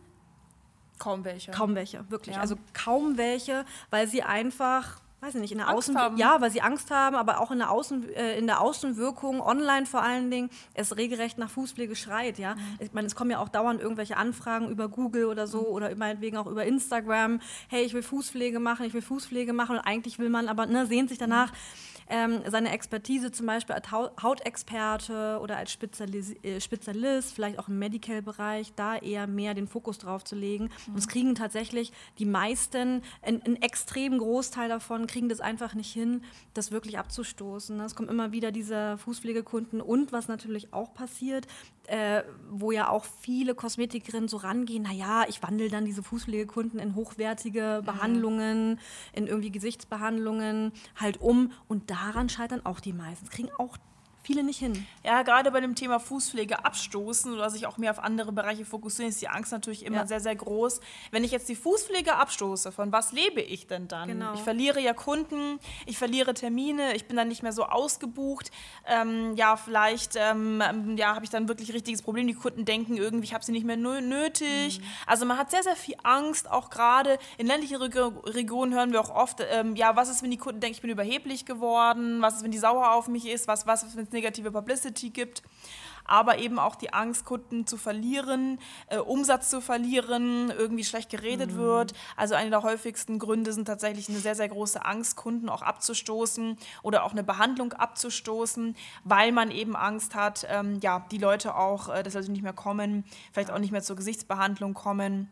Kaum 0.97 1.23
welche. 1.23 1.51
Kaum 1.51 1.75
welche, 1.75 2.09
wirklich. 2.09 2.35
Ja. 2.35 2.41
Also 2.41 2.55
kaum 2.73 3.17
welche, 3.17 3.65
weil 3.91 4.07
sie 4.07 4.23
einfach 4.23 4.99
weiß 5.21 5.35
ich 5.35 5.41
nicht, 5.41 5.51
in 5.51 5.57
der 5.57 5.67
Angst 5.67 5.89
Außen 5.89 5.97
haben. 5.97 6.17
ja, 6.17 6.39
weil 6.41 6.51
sie 6.51 6.61
Angst 6.61 6.91
haben, 6.91 7.15
aber 7.15 7.41
auch 7.41 7.51
in 7.51 7.59
der 7.59 7.71
Außen 7.71 8.09
äh, 8.15 8.37
in 8.37 8.47
der 8.47 8.61
Außenwirkung 8.61 9.41
online 9.41 9.85
vor 9.85 10.01
allen 10.01 10.31
Dingen 10.31 10.49
es 10.73 10.97
regelrecht 10.97 11.37
nach 11.37 11.49
Fußpflege 11.49 11.95
schreit, 11.95 12.39
ja. 12.39 12.55
Mhm. 12.55 12.61
Ich 12.79 12.93
meine, 12.93 13.07
es 13.07 13.15
kommen 13.15 13.31
ja 13.31 13.39
auch 13.39 13.49
dauernd 13.49 13.81
irgendwelche 13.81 14.17
Anfragen 14.17 14.69
über 14.69 14.87
Google 14.87 15.25
oder 15.25 15.47
so 15.47 15.61
mhm. 15.61 15.67
oder 15.67 15.95
meinetwegen 15.95 16.37
auch 16.37 16.47
über 16.47 16.65
Instagram, 16.65 17.41
hey, 17.67 17.83
ich 17.83 17.93
will 17.93 18.03
Fußpflege 18.03 18.59
machen, 18.59 18.85
ich 18.85 18.93
will 18.93 19.01
Fußpflege 19.01 19.53
machen 19.53 19.77
und 19.77 19.81
eigentlich 19.81 20.19
will 20.19 20.29
man 20.29 20.47
aber 20.47 20.65
ne, 20.65 20.85
sehnt 20.85 21.09
sich 21.09 21.17
danach 21.17 21.51
mhm 21.51 21.88
ähm, 22.09 22.41
seine 22.47 22.71
Expertise 22.71 23.31
zum 23.31 23.45
Beispiel 23.45 23.75
als 23.75 23.91
Hautexperte 23.91 25.39
oder 25.41 25.57
als 25.57 25.71
Spezialis 25.71 26.35
äh, 26.43 26.59
Spezialist, 26.59 27.33
vielleicht 27.33 27.59
auch 27.59 27.67
im 27.67 27.79
Medical-Bereich, 27.79 28.73
da 28.75 28.97
eher 28.97 29.27
mehr 29.27 29.53
den 29.53 29.67
Fokus 29.67 29.99
drauf 29.99 30.23
zu 30.23 30.35
legen. 30.35 30.65
Mhm. 30.65 30.93
Und 30.93 30.99
es 30.99 31.07
kriegen 31.07 31.35
tatsächlich 31.35 31.91
die 32.17 32.25
meisten, 32.25 33.01
einen 33.21 33.61
extremen 33.61 34.19
Großteil 34.19 34.69
davon, 34.69 35.07
kriegen 35.07 35.29
das 35.29 35.39
einfach 35.39 35.75
nicht 35.75 35.93
hin, 35.93 36.23
das 36.53 36.71
wirklich 36.71 36.97
abzustoßen. 36.97 37.79
Es 37.81 37.95
kommen 37.95 38.09
immer 38.09 38.31
wieder 38.31 38.51
diese 38.51 38.97
Fußpflegekunden 38.97 39.81
und 39.81 40.11
was 40.11 40.27
natürlich 40.27 40.73
auch 40.73 40.93
passiert, 40.93 41.47
äh, 41.89 42.23
wo 42.51 42.71
ja 42.71 42.89
auch 42.89 43.03
viele 43.03 43.55
Kosmetikerinnen 43.55 44.27
so 44.27 44.37
rangehen, 44.37 44.83
naja, 44.83 45.25
ich 45.27 45.41
wandle 45.41 45.69
dann 45.69 45.85
diese 45.85 46.03
Fußpflegekunden 46.03 46.79
in 46.79 46.95
hochwertige 46.95 47.79
mhm. 47.81 47.85
Behandlungen, 47.85 48.79
in 49.13 49.27
irgendwie 49.27 49.51
Gesichtsbehandlungen 49.51 50.71
halt 50.95 51.19
um 51.19 51.51
und 51.67 51.89
daran 51.89 52.29
scheitern 52.29 52.65
auch 52.65 52.79
die 52.79 52.93
meisten. 52.93 53.25
Es 53.25 53.31
kriegen 53.31 53.49
auch 53.57 53.77
viele 54.29 54.43
nicht 54.43 54.59
hin. 54.59 54.85
Ja, 55.03 55.23
gerade 55.23 55.49
bei 55.49 55.59
dem 55.59 55.73
Thema 55.73 55.99
Fußpflege 55.99 56.63
abstoßen 56.63 57.33
oder 57.33 57.49
sich 57.49 57.65
auch 57.65 57.79
mehr 57.79 57.89
auf 57.89 57.97
andere 57.97 58.31
Bereiche 58.31 58.63
fokussieren, 58.63 59.09
ist 59.09 59.19
die 59.23 59.27
Angst 59.27 59.51
natürlich 59.51 59.83
immer 59.83 59.97
ja. 59.97 60.05
sehr, 60.05 60.19
sehr 60.19 60.35
groß. 60.35 60.81
Wenn 61.09 61.23
ich 61.23 61.31
jetzt 61.31 61.49
die 61.49 61.55
Fußpflege 61.55 62.13
abstoße, 62.13 62.71
von 62.71 62.91
was 62.91 63.11
lebe 63.11 63.41
ich 63.41 63.65
denn 63.65 63.87
dann? 63.87 64.07
Genau. 64.07 64.35
Ich 64.35 64.41
verliere 64.41 64.79
ja 64.81 64.93
Kunden, 64.93 65.59
ich 65.87 65.97
verliere 65.97 66.35
Termine, 66.35 66.95
ich 66.95 67.07
bin 67.07 67.17
dann 67.17 67.27
nicht 67.27 67.41
mehr 67.41 67.53
so 67.53 67.63
ausgebucht. 67.63 68.51
Ähm, 68.85 69.35
ja, 69.35 69.57
vielleicht 69.57 70.13
ähm, 70.15 70.61
ja, 70.95 71.15
habe 71.15 71.25
ich 71.25 71.31
dann 71.31 71.47
wirklich 71.47 71.69
ein 71.69 71.73
richtiges 71.73 72.03
Problem. 72.03 72.27
Die 72.27 72.35
Kunden 72.35 72.65
denken 72.65 72.97
irgendwie, 72.97 73.25
ich 73.25 73.33
habe 73.33 73.43
sie 73.43 73.51
nicht 73.51 73.65
mehr 73.65 73.77
nötig. 73.77 74.79
Mhm. 74.79 74.83
Also 75.07 75.25
man 75.25 75.39
hat 75.39 75.49
sehr, 75.49 75.63
sehr 75.63 75.75
viel 75.75 75.95
Angst, 76.03 76.51
auch 76.51 76.69
gerade 76.69 77.17
in 77.39 77.47
ländlichen 77.47 77.77
Regionen 77.77 78.75
hören 78.75 78.91
wir 78.91 79.01
auch 79.01 79.09
oft, 79.09 79.43
ähm, 79.49 79.75
ja, 79.75 79.95
was 79.95 80.07
ist, 80.07 80.21
wenn 80.21 80.29
die 80.29 80.37
Kunden 80.37 80.59
denken, 80.59 80.75
ich 80.75 80.81
bin 80.81 80.91
überheblich 80.91 81.45
geworden? 81.45 82.21
Was 82.21 82.35
ist, 82.35 82.43
wenn 82.43 82.51
die 82.51 82.59
sauer 82.59 82.91
auf 82.91 83.07
mich 83.07 83.27
ist? 83.27 83.47
Was, 83.47 83.65
was 83.65 83.81
ist, 83.81 83.95
wenn 83.95 84.03
es 84.03 84.18
negative 84.19 84.51
Publicity 84.51 85.09
gibt, 85.09 85.41
aber 86.05 86.39
eben 86.39 86.59
auch 86.59 86.75
die 86.75 86.91
Angst, 86.91 87.25
Kunden 87.25 87.65
zu 87.67 87.77
verlieren, 87.77 88.59
äh, 88.87 88.97
Umsatz 88.97 89.49
zu 89.49 89.61
verlieren, 89.61 90.51
irgendwie 90.51 90.83
schlecht 90.83 91.09
geredet 91.09 91.53
mhm. 91.53 91.57
wird. 91.57 91.93
Also 92.17 92.35
eine 92.35 92.49
der 92.49 92.63
häufigsten 92.63 93.19
Gründe 93.19 93.53
sind 93.53 93.65
tatsächlich 93.65 94.09
eine 94.09 94.19
sehr, 94.19 94.35
sehr 94.35 94.49
große 94.49 94.83
Angst, 94.83 95.15
Kunden 95.15 95.49
auch 95.49 95.61
abzustoßen 95.61 96.57
oder 96.81 97.03
auch 97.03 97.11
eine 97.11 97.23
Behandlung 97.23 97.73
abzustoßen, 97.73 98.75
weil 99.03 99.31
man 99.31 99.51
eben 99.51 99.75
Angst 99.75 100.15
hat, 100.15 100.45
ähm, 100.49 100.79
ja, 100.81 101.05
die 101.11 101.19
Leute 101.19 101.55
auch, 101.55 101.89
äh, 101.89 102.03
dass 102.03 102.13
sie 102.13 102.31
nicht 102.31 102.43
mehr 102.43 102.53
kommen, 102.53 103.05
vielleicht 103.31 103.51
auch 103.51 103.59
nicht 103.59 103.71
mehr 103.71 103.83
zur 103.83 103.95
Gesichtsbehandlung 103.95 104.73
kommen. 104.73 105.29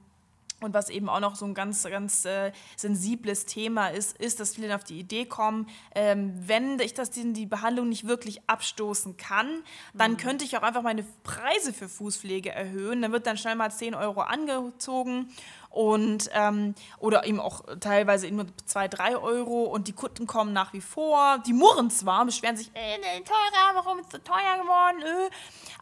Und 0.60 0.74
was 0.74 0.90
eben 0.90 1.08
auch 1.08 1.20
noch 1.20 1.36
so 1.36 1.46
ein 1.46 1.54
ganz, 1.54 1.84
ganz 1.84 2.26
äh, 2.26 2.52
sensibles 2.76 3.46
Thema 3.46 3.90
ist, 3.90 4.18
ist, 4.18 4.40
dass 4.40 4.56
viele 4.56 4.74
auf 4.74 4.84
die 4.84 5.00
Idee 5.00 5.26
kommen, 5.26 5.70
ähm, 5.94 6.34
wenn 6.48 6.80
ich 6.80 6.96
das, 6.96 7.12
die, 7.12 7.32
die 7.32 7.46
Behandlung 7.46 7.90
nicht 7.90 8.08
wirklich 8.08 8.42
abstoßen 8.50 9.18
kann, 9.18 9.64
dann 9.94 10.14
mhm. 10.14 10.18
könnte 10.18 10.46
ich 10.46 10.58
auch 10.58 10.64
einfach 10.64 10.82
meine 10.82 11.06
Preise 11.22 11.74
für 11.74 11.88
Fußpflege 11.88 12.52
erhöhen. 12.52 13.04
Dann 13.04 13.12
wird 13.12 13.28
dann 13.28 13.38
schnell 13.38 13.54
mal 13.54 13.70
10 13.70 13.94
Euro 13.94 14.22
angezogen 14.22 15.30
und 15.70 16.32
ähm, 16.34 16.74
oder 16.98 17.28
eben 17.28 17.40
auch 17.40 17.62
teilweise 17.80 18.26
eben 18.26 18.38
nur 18.38 18.48
2, 18.66 18.88
3 18.88 19.18
Euro 19.18 19.66
und 19.66 19.88
die 19.88 19.94
Kunden 19.94 20.26
kommen 20.26 20.54
nach 20.54 20.74
wie 20.74 20.82
vor. 20.82 21.38
Die 21.46 21.54
murren 21.54 21.92
zwar, 21.92 22.26
beschweren 22.26 22.58
sich, 22.58 22.72
äh, 22.74 22.98
nee, 22.98 23.24
teurer, 23.24 23.76
warum 23.76 24.00
ist 24.00 24.08
es 24.08 24.14
so 24.14 24.18
teuer 24.18 24.58
geworden? 24.64 25.04
Äh. 25.04 25.30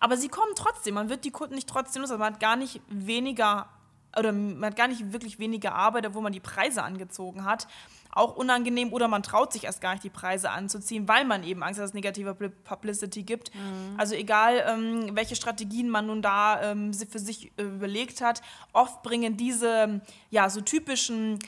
Aber 0.01 0.17
sie 0.17 0.27
kommen 0.27 0.51
trotzdem. 0.57 0.95
Man 0.95 1.07
wird 1.07 1.23
die 1.23 1.31
Kunden 1.31 1.55
nicht 1.55 1.69
trotzdem 1.69 2.01
los, 2.01 2.11
also 2.11 2.19
man 2.19 2.33
hat 2.33 2.41
gar 2.41 2.57
nicht 2.57 2.81
weniger 2.89 3.69
oder 4.17 4.31
man 4.31 4.65
hat 4.65 4.75
gar 4.75 4.87
nicht 4.87 5.13
wirklich 5.13 5.39
weniger 5.39 5.73
Arbeit, 5.73 6.05
obwohl 6.05 6.21
man 6.21 6.33
die 6.33 6.39
Preise 6.39 6.83
angezogen 6.83 7.45
hat. 7.45 7.67
Auch 8.11 8.37
unangenehm 8.37 8.93
oder 8.93 9.09
man 9.09 9.23
traut 9.23 9.51
sich 9.51 9.65
erst 9.65 9.81
gar 9.81 9.91
nicht, 9.91 10.03
die 10.03 10.09
Preise 10.09 10.49
anzuziehen, 10.49 11.07
weil 11.07 11.25
man 11.25 11.43
eben 11.43 11.63
Angst 11.63 11.79
hat, 11.79 11.83
dass 11.83 11.91
es 11.91 11.95
negative 11.95 12.33
Publicity 12.33 13.23
gibt. 13.23 13.53
Mhm. 13.53 13.99
Also 13.99 14.15
egal, 14.15 14.63
ähm, 14.67 15.09
welche 15.13 15.35
Strategien 15.35 15.89
man 15.89 16.07
nun 16.07 16.21
da 16.21 16.61
ähm, 16.61 16.93
für 16.93 17.19
sich 17.19 17.51
äh, 17.57 17.63
überlegt 17.63 18.21
hat, 18.21 18.41
oft 18.71 19.03
bringen 19.03 19.35
diese 19.35 19.99
ja, 20.29 20.49
so 20.49 20.61
typischen 20.61 21.39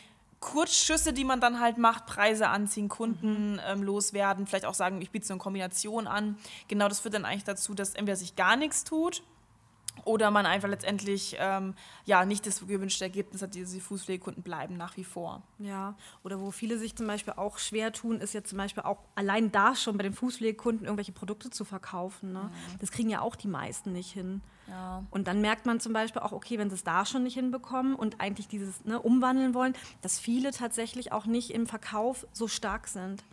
Kurzschüsse, 0.41 1.13
die 1.13 1.23
man 1.23 1.39
dann 1.39 1.59
halt 1.59 1.77
macht, 1.77 2.05
Preise 2.05 2.49
anziehen, 2.49 2.89
Kunden 2.89 3.53
mhm. 3.53 3.59
ähm, 3.65 3.83
loswerden, 3.83 4.45
vielleicht 4.45 4.65
auch 4.65 4.73
sagen, 4.73 5.01
ich 5.01 5.09
biete 5.09 5.25
so 5.25 5.33
eine 5.33 5.39
Kombination 5.39 6.05
an. 6.05 6.37
Genau 6.67 6.89
das 6.89 6.99
führt 6.99 7.13
dann 7.13 7.25
eigentlich 7.25 7.45
dazu, 7.45 7.73
dass 7.73 7.95
entweder 7.95 8.17
sich 8.17 8.35
gar 8.35 8.57
nichts 8.57 8.83
tut 8.83 9.23
oder 10.05 10.31
man 10.31 10.45
einfach 10.45 10.67
letztendlich 10.67 11.35
ähm, 11.39 11.73
ja 12.05 12.25
nicht 12.25 12.45
das 12.45 12.65
gewünschte 12.65 13.05
Ergebnis 13.05 13.41
hat, 13.41 13.55
diese 13.55 13.79
Fußpflegekunden 13.79 14.43
bleiben 14.43 14.77
nach 14.77 14.97
wie 14.97 15.03
vor. 15.03 15.43
Ja, 15.59 15.95
oder 16.23 16.39
wo 16.39 16.51
viele 16.51 16.77
sich 16.77 16.95
zum 16.95 17.07
Beispiel 17.07 17.33
auch 17.35 17.57
schwer 17.57 17.91
tun, 17.91 18.19
ist 18.19 18.33
ja 18.33 18.43
zum 18.43 18.57
Beispiel 18.57 18.83
auch 18.83 18.99
allein 19.15 19.51
da 19.51 19.75
schon 19.75 19.97
bei 19.97 20.03
den 20.03 20.13
Fußpflegekunden 20.13 20.85
irgendwelche 20.85 21.11
Produkte 21.11 21.49
zu 21.49 21.65
verkaufen. 21.65 22.33
Ne? 22.33 22.43
Mhm. 22.43 22.79
Das 22.79 22.91
kriegen 22.91 23.09
ja 23.09 23.21
auch 23.21 23.35
die 23.35 23.47
meisten 23.47 23.93
nicht 23.93 24.11
hin. 24.11 24.41
Ja. 24.67 25.03
Und 25.11 25.27
dann 25.27 25.41
merkt 25.41 25.65
man 25.65 25.79
zum 25.79 25.93
Beispiel 25.93 26.21
auch, 26.21 26.33
okay, 26.33 26.57
wenn 26.57 26.69
sie 26.69 26.75
es 26.75 26.83
da 26.83 27.05
schon 27.05 27.23
nicht 27.23 27.35
hinbekommen 27.35 27.95
und 27.95 28.19
eigentlich 28.19 28.47
dieses 28.47 28.83
ne, 28.83 28.99
umwandeln 28.99 29.53
wollen, 29.53 29.73
dass 30.01 30.19
viele 30.19 30.51
tatsächlich 30.51 31.11
auch 31.11 31.25
nicht 31.25 31.51
im 31.51 31.67
Verkauf 31.67 32.27
so 32.33 32.47
stark 32.47 32.87
sind. 32.87 33.23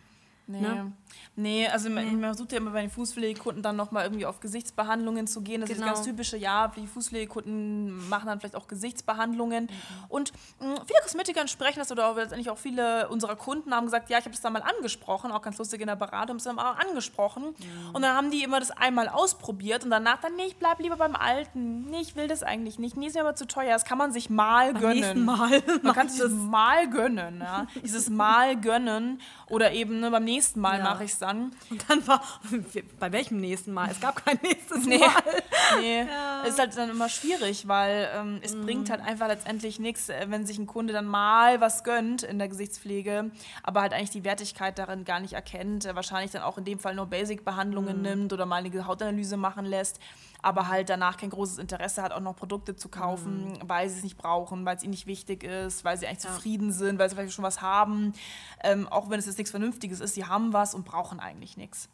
Nee. 0.47 0.61
Ne? 0.61 0.93
Nee, 1.35 1.67
also 1.67 1.89
nee. 1.89 2.03
man 2.03 2.21
versucht 2.21 2.51
ja 2.51 2.59
immer 2.59 2.71
bei 2.71 2.81
den 2.81 2.89
Fußpflegekunden 2.89 3.61
dann 3.61 3.75
nochmal 3.75 4.03
irgendwie 4.05 4.25
auf 4.25 4.39
Gesichtsbehandlungen 4.39 5.27
zu 5.27 5.41
gehen. 5.41 5.61
Das 5.61 5.69
genau. 5.69 5.81
ist 5.81 5.89
das 5.89 5.95
ganz 5.97 6.07
typische, 6.07 6.37
ja, 6.37 6.69
die 6.69 6.87
Fußpflegekunden 6.87 8.07
machen 8.09 8.27
dann 8.27 8.39
vielleicht 8.39 8.55
auch 8.55 8.67
Gesichtsbehandlungen. 8.67 9.65
Mhm. 9.65 9.69
Und 10.07 10.33
mh, 10.59 10.67
hm, 10.67 10.75
viele 10.85 10.99
Kosmetiker 11.01 11.47
sprechen 11.47 11.79
das 11.79 11.91
oder 11.91 12.13
letztendlich 12.15 12.49
auch 12.49 12.57
viele 12.57 13.09
unserer 13.09 13.35
Kunden 13.35 13.73
haben 13.73 13.85
gesagt, 13.85 14.09
ja, 14.09 14.17
ich 14.17 14.25
habe 14.25 14.31
das 14.31 14.41
da 14.41 14.49
mal 14.49 14.61
angesprochen, 14.61 15.31
auch 15.31 15.41
ganz 15.41 15.57
lustig 15.57 15.81
in 15.81 15.87
der 15.87 15.95
Beratung, 15.95 16.29
haben 16.29 16.37
es 16.37 16.43
dann 16.43 16.55
mal 16.55 16.71
angesprochen. 16.73 17.43
Mhm. 17.43 17.95
Und 17.95 18.01
dann 18.01 18.15
haben 18.15 18.31
die 18.31 18.43
immer 18.43 18.59
das 18.59 18.71
einmal 18.71 19.09
ausprobiert 19.09 19.83
und 19.83 19.89
danach 19.89 20.21
dann, 20.21 20.35
nee, 20.35 20.45
ich 20.45 20.55
bleib 20.55 20.79
lieber 20.79 20.95
beim 20.95 21.15
Alten. 21.15 21.89
Nee, 21.89 22.01
ich 22.01 22.15
will 22.15 22.27
das 22.27 22.43
eigentlich 22.43 22.79
nicht. 22.79 22.95
Nee, 22.97 23.07
ist 23.07 23.15
mir 23.15 23.21
aber 23.21 23.35
zu 23.35 23.47
teuer. 23.47 23.73
Das 23.73 23.83
kann 23.83 23.97
man 23.97 24.13
sich 24.13 24.29
mal 24.29 24.73
Beim 24.73 24.81
gönnen. 24.81 25.25
Mal. 25.25 25.61
Man 25.81 25.93
kann 25.93 26.07
sich 26.07 26.21
das 26.21 26.31
mal 26.31 26.89
gönnen. 26.89 27.39
Ja? 27.41 27.67
Dieses 27.83 28.09
Mal 28.09 28.55
gönnen 28.59 29.21
oder 29.49 29.73
eben 29.73 29.99
ne, 29.99 30.11
beim 30.11 30.23
nächsten 30.23 30.34
nächsten 30.35 30.59
Mal 30.59 30.77
Ja. 30.79 30.83
mache 30.83 31.03
ich 31.05 31.11
es 31.11 31.19
dann. 31.19 31.51
Und 31.69 31.85
dann 31.89 32.05
war, 32.07 32.21
bei 32.99 33.11
welchem 33.11 33.37
nächsten 33.37 33.71
Mal? 33.73 33.89
Es 33.91 33.99
gab 33.99 34.23
kein 34.25 34.37
nächstes 34.43 34.85
Nee, 34.85 34.99
Mal. 34.99 35.09
nee. 35.79 36.05
ist 36.47 36.59
halt 36.59 36.75
dann 36.77 36.89
immer 36.89 37.09
schwierig, 37.09 37.67
weil 37.67 38.09
ähm, 38.15 38.39
es 38.43 38.53
Mhm. 38.53 38.65
bringt 38.65 38.89
halt 38.89 39.01
einfach 39.01 39.27
letztendlich 39.27 39.79
nichts, 39.79 40.09
äh, 40.09 40.25
wenn 40.29 40.45
sich 40.45 40.57
ein 40.57 40.67
Kunde 40.67 40.93
dann 40.93 41.05
mal 41.05 41.61
was 41.61 41.83
gönnt 41.83 42.23
in 42.23 42.37
der 42.37 42.47
Gesichtspflege, 42.47 43.31
aber 43.63 43.81
halt 43.81 43.93
eigentlich 43.93 44.09
die 44.11 44.23
Wertigkeit 44.23 44.77
darin 44.77 45.05
gar 45.05 45.19
nicht 45.19 45.33
erkennt, 45.33 45.85
äh, 45.85 45.95
wahrscheinlich 45.95 46.31
dann 46.31 46.41
auch 46.43 46.57
in 46.57 46.65
dem 46.65 46.79
Fall 46.79 46.95
nur 46.95 47.05
Mhm. 47.05 47.09
Basic-Behandlungen 47.11 48.01
nimmt 48.01 48.33
oder 48.33 48.45
mal 48.45 48.63
eine 48.63 48.87
Hautanalyse 48.87 49.37
machen 49.37 49.65
lässt, 49.65 49.99
aber 50.41 50.67
halt 50.67 50.89
danach 50.89 51.17
kein 51.17 51.29
großes 51.31 51.57
Interesse 51.57 52.01
hat, 52.03 52.11
auch 52.11 52.19
noch 52.19 52.35
Produkte 52.35 52.75
zu 52.75 52.89
kaufen, 52.89 53.53
Mhm. 53.53 53.59
weil 53.67 53.89
sie 53.89 53.97
es 53.97 54.03
nicht 54.03 54.17
brauchen, 54.17 54.65
weil 54.65 54.75
es 54.77 54.83
ihnen 54.83 54.91
nicht 54.91 55.07
wichtig 55.07 55.43
ist, 55.43 55.83
weil 55.83 55.97
sie 55.97 56.05
eigentlich 56.07 56.19
zufrieden 56.19 56.71
sind, 56.71 56.99
weil 56.99 57.09
sie 57.09 57.15
vielleicht 57.15 57.33
schon 57.33 57.43
was 57.45 57.61
haben, 57.61 58.13
ähm, 58.63 58.87
auch 58.87 59.09
wenn 59.09 59.19
es 59.19 59.25
jetzt 59.25 59.37
nichts 59.37 59.51
Vernünftiges 59.51 59.99
ist, 60.01 60.15
haben 60.27 60.53
was 60.53 60.73
und 60.73 60.85
brauchen 60.85 61.19
eigentlich 61.19 61.57
nichts. 61.57 61.89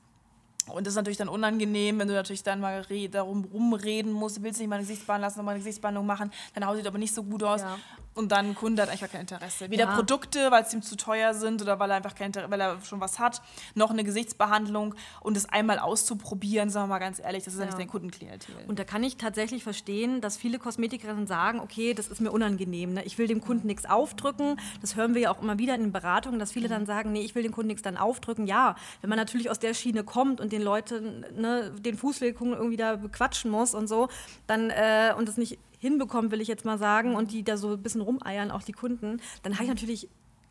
Und 0.67 0.85
das 0.85 0.93
ist 0.93 0.97
natürlich 0.97 1.17
dann 1.17 1.29
unangenehm, 1.29 1.99
wenn 1.99 2.07
du 2.07 2.13
natürlich 2.13 2.43
dann 2.43 2.59
mal 2.59 2.85
darum 3.11 3.45
rumreden 3.45 4.11
musst, 4.11 4.43
willst 4.43 4.59
nicht 4.59 4.69
mal 4.69 4.75
eine 4.75 4.83
Gesichtsbehandlung 4.83 5.25
lassen, 5.27 5.39
noch 5.39 5.45
mal 5.45 5.51
eine 5.51 5.59
Gesichtsbehandlung 5.59 6.05
machen, 6.05 6.31
deine 6.53 6.67
Haut 6.67 6.77
sieht 6.77 6.87
aber 6.87 6.99
nicht 6.99 7.13
so 7.13 7.23
gut 7.23 7.43
aus. 7.43 7.61
Ja. 7.61 7.77
Und 8.13 8.33
dann 8.33 8.47
ein 8.47 8.55
Kunde 8.55 8.81
hat 8.81 8.89
einfach 8.89 9.09
kein 9.09 9.21
Interesse. 9.21 9.69
Weder 9.69 9.85
Ja. 9.85 9.95
Produkte, 9.95 10.51
weil 10.51 10.63
es 10.63 10.73
ihm 10.73 10.81
zu 10.81 10.97
teuer 10.97 11.33
sind 11.33 11.61
oder 11.61 11.79
weil 11.79 11.89
er 11.91 11.95
einfach 11.95 12.13
kein 12.13 12.27
Inter 12.27 12.51
weil 12.51 12.59
er 12.59 12.81
schon 12.81 12.99
was 12.99 13.19
hat, 13.19 13.41
noch 13.73 13.89
eine 13.89 14.03
Gesichtsbehandlung 14.03 14.95
und 15.21 15.37
es 15.37 15.47
einmal 15.47 15.79
auszuprobieren, 15.79 16.69
sagen 16.69 16.89
wir 16.89 16.95
mal 16.95 16.99
ganz 16.99 17.19
ehrlich, 17.19 17.45
das 17.45 17.53
ist 17.53 17.59
ja, 17.61 17.67
nicht 17.67 17.79
dein 17.79 17.87
Kundenklientel. 17.87 18.55
Und 18.67 18.79
da 18.79 18.83
kann 18.83 19.01
ich 19.03 19.15
tatsächlich 19.15 19.63
verstehen, 19.63 20.19
dass 20.19 20.35
viele 20.35 20.59
Kosmetikerinnen 20.59 21.25
sagen, 21.25 21.61
okay, 21.61 21.93
das 21.93 22.09
ist 22.09 22.19
mir 22.19 22.31
unangenehm, 22.31 22.93
ne? 22.93 23.03
ich 23.05 23.17
will 23.17 23.27
dem 23.27 23.39
Kunden 23.39 23.67
nichts 23.67 23.85
aufdrücken. 23.85 24.59
Das 24.81 24.97
hören 24.97 25.13
wir 25.13 25.21
ja 25.21 25.31
auch 25.31 25.41
immer 25.41 25.57
wieder 25.57 25.75
in 25.75 25.81
den 25.81 25.91
Beratungen, 25.93 26.37
dass 26.37 26.51
viele 26.51 26.67
dann 26.67 26.85
sagen, 26.85 27.13
nee, 27.13 27.21
ich 27.21 27.33
will 27.33 27.43
dem 27.43 27.53
Kunden 27.53 27.67
nichts 27.67 27.81
dann 27.81 27.95
aufdrücken. 27.95 28.45
Ja, 28.45 28.75
wenn 28.99 29.09
man 29.09 29.17
natürlich 29.17 29.49
aus 29.49 29.59
der 29.59 29.73
Schiene 29.73 30.03
kommt 30.03 30.41
und 30.41 30.51
den 30.51 30.61
Leuten 30.61 31.25
ne, 31.35 31.71
den 31.79 31.97
Fußpflegekunden 31.97 32.57
irgendwie 32.57 32.77
da 32.77 32.97
bequatschen 32.97 33.49
muss 33.49 33.73
und 33.73 33.87
so, 33.87 34.09
dann 34.47 34.69
äh, 34.69 35.13
und 35.17 35.27
das 35.29 35.37
nicht 35.37 35.57
hinbekommen, 35.81 36.31
will 36.31 36.41
ich 36.41 36.47
jetzt 36.47 36.63
mal 36.63 36.77
sagen, 36.77 37.15
und 37.15 37.31
die 37.31 37.43
da 37.43 37.57
so 37.57 37.73
ein 37.73 37.81
bisschen 37.81 38.01
rumeiern, 38.01 38.51
auch 38.51 38.63
die 38.63 38.71
Kunden, 38.71 39.19
dann 39.43 39.55
habe 39.55 39.63
ich 39.63 39.69
natürlich 39.69 40.09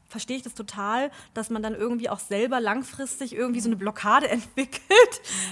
verstehe 0.09 0.37
ich 0.37 0.43
das 0.43 0.55
total, 0.55 1.13
dass 1.35 1.51
man 1.51 1.63
dann 1.63 1.75
irgendwie 1.75 2.09
auch 2.09 2.19
selber 2.19 2.61
langfristig 2.61 3.33
irgendwie 3.33 3.61
so 3.61 3.69
eine 3.69 3.77
Blockade 3.77 4.29
entwickelt. 4.29 4.83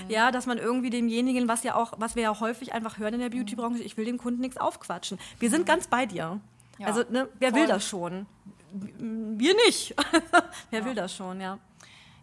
Ja, 0.08 0.32
dass 0.32 0.46
man 0.46 0.58
irgendwie 0.58 0.90
demjenigen, 0.90 1.46
was 1.46 1.62
ja 1.62 1.76
auch, 1.76 1.92
was 1.98 2.16
wir 2.16 2.24
ja 2.24 2.40
häufig 2.40 2.72
einfach 2.74 2.98
hören 2.98 3.14
in 3.14 3.20
der 3.20 3.30
Beautybranche, 3.30 3.82
ich 3.82 3.96
will 3.96 4.04
dem 4.04 4.18
Kunden 4.18 4.40
nichts 4.40 4.56
aufquatschen. 4.56 5.18
Wir 5.38 5.48
sind 5.48 5.64
ganz 5.64 5.86
bei 5.86 6.06
dir. 6.06 6.40
Ja, 6.78 6.86
also, 6.86 7.04
ne, 7.08 7.28
wer 7.38 7.50
voll. 7.50 7.60
will 7.60 7.68
das 7.68 7.86
schon? 7.86 8.26
Wir 8.72 9.54
nicht. 9.66 9.94
wer 10.70 10.84
will 10.84 10.94
das 10.94 11.14
schon, 11.14 11.40
ja. 11.40 11.58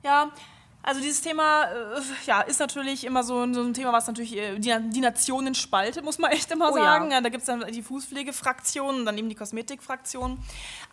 Ja, 0.04 0.32
also 0.86 1.01
dieses 1.01 1.22
Thema 1.22 1.63
äh, 1.65 2.01
ja, 2.25 2.42
ist 2.42 2.60
natürlich 2.60 3.04
immer 3.06 3.24
so, 3.24 3.42
ein- 3.42 3.54
so 3.54 3.62
ein 3.62 3.74
Thema, 3.74 3.92
was 3.92 4.08
natürlich 4.08 4.38
äh, 4.38 4.58
die, 4.60 4.74
die 4.92 5.00
Nationen 5.01 5.56
spaltet, 5.56 6.04
muss 6.06 6.20
man 6.20 6.32
echt 6.32 6.51
immer 6.51 6.72
Oh 6.72 6.77
ja. 6.77 6.84
sagen. 6.84 7.12
Ja. 7.12 7.22
da 7.22 7.30
gibt 7.30 7.42
es 7.42 7.48
dann 7.48 7.65
die 7.72 7.82
Fußpflegefraktion 7.82 8.96
und 9.00 9.06
dann 9.06 9.18
eben 9.18 9.30
die 9.30 9.36
Kosmetikfraktion. 9.36 10.39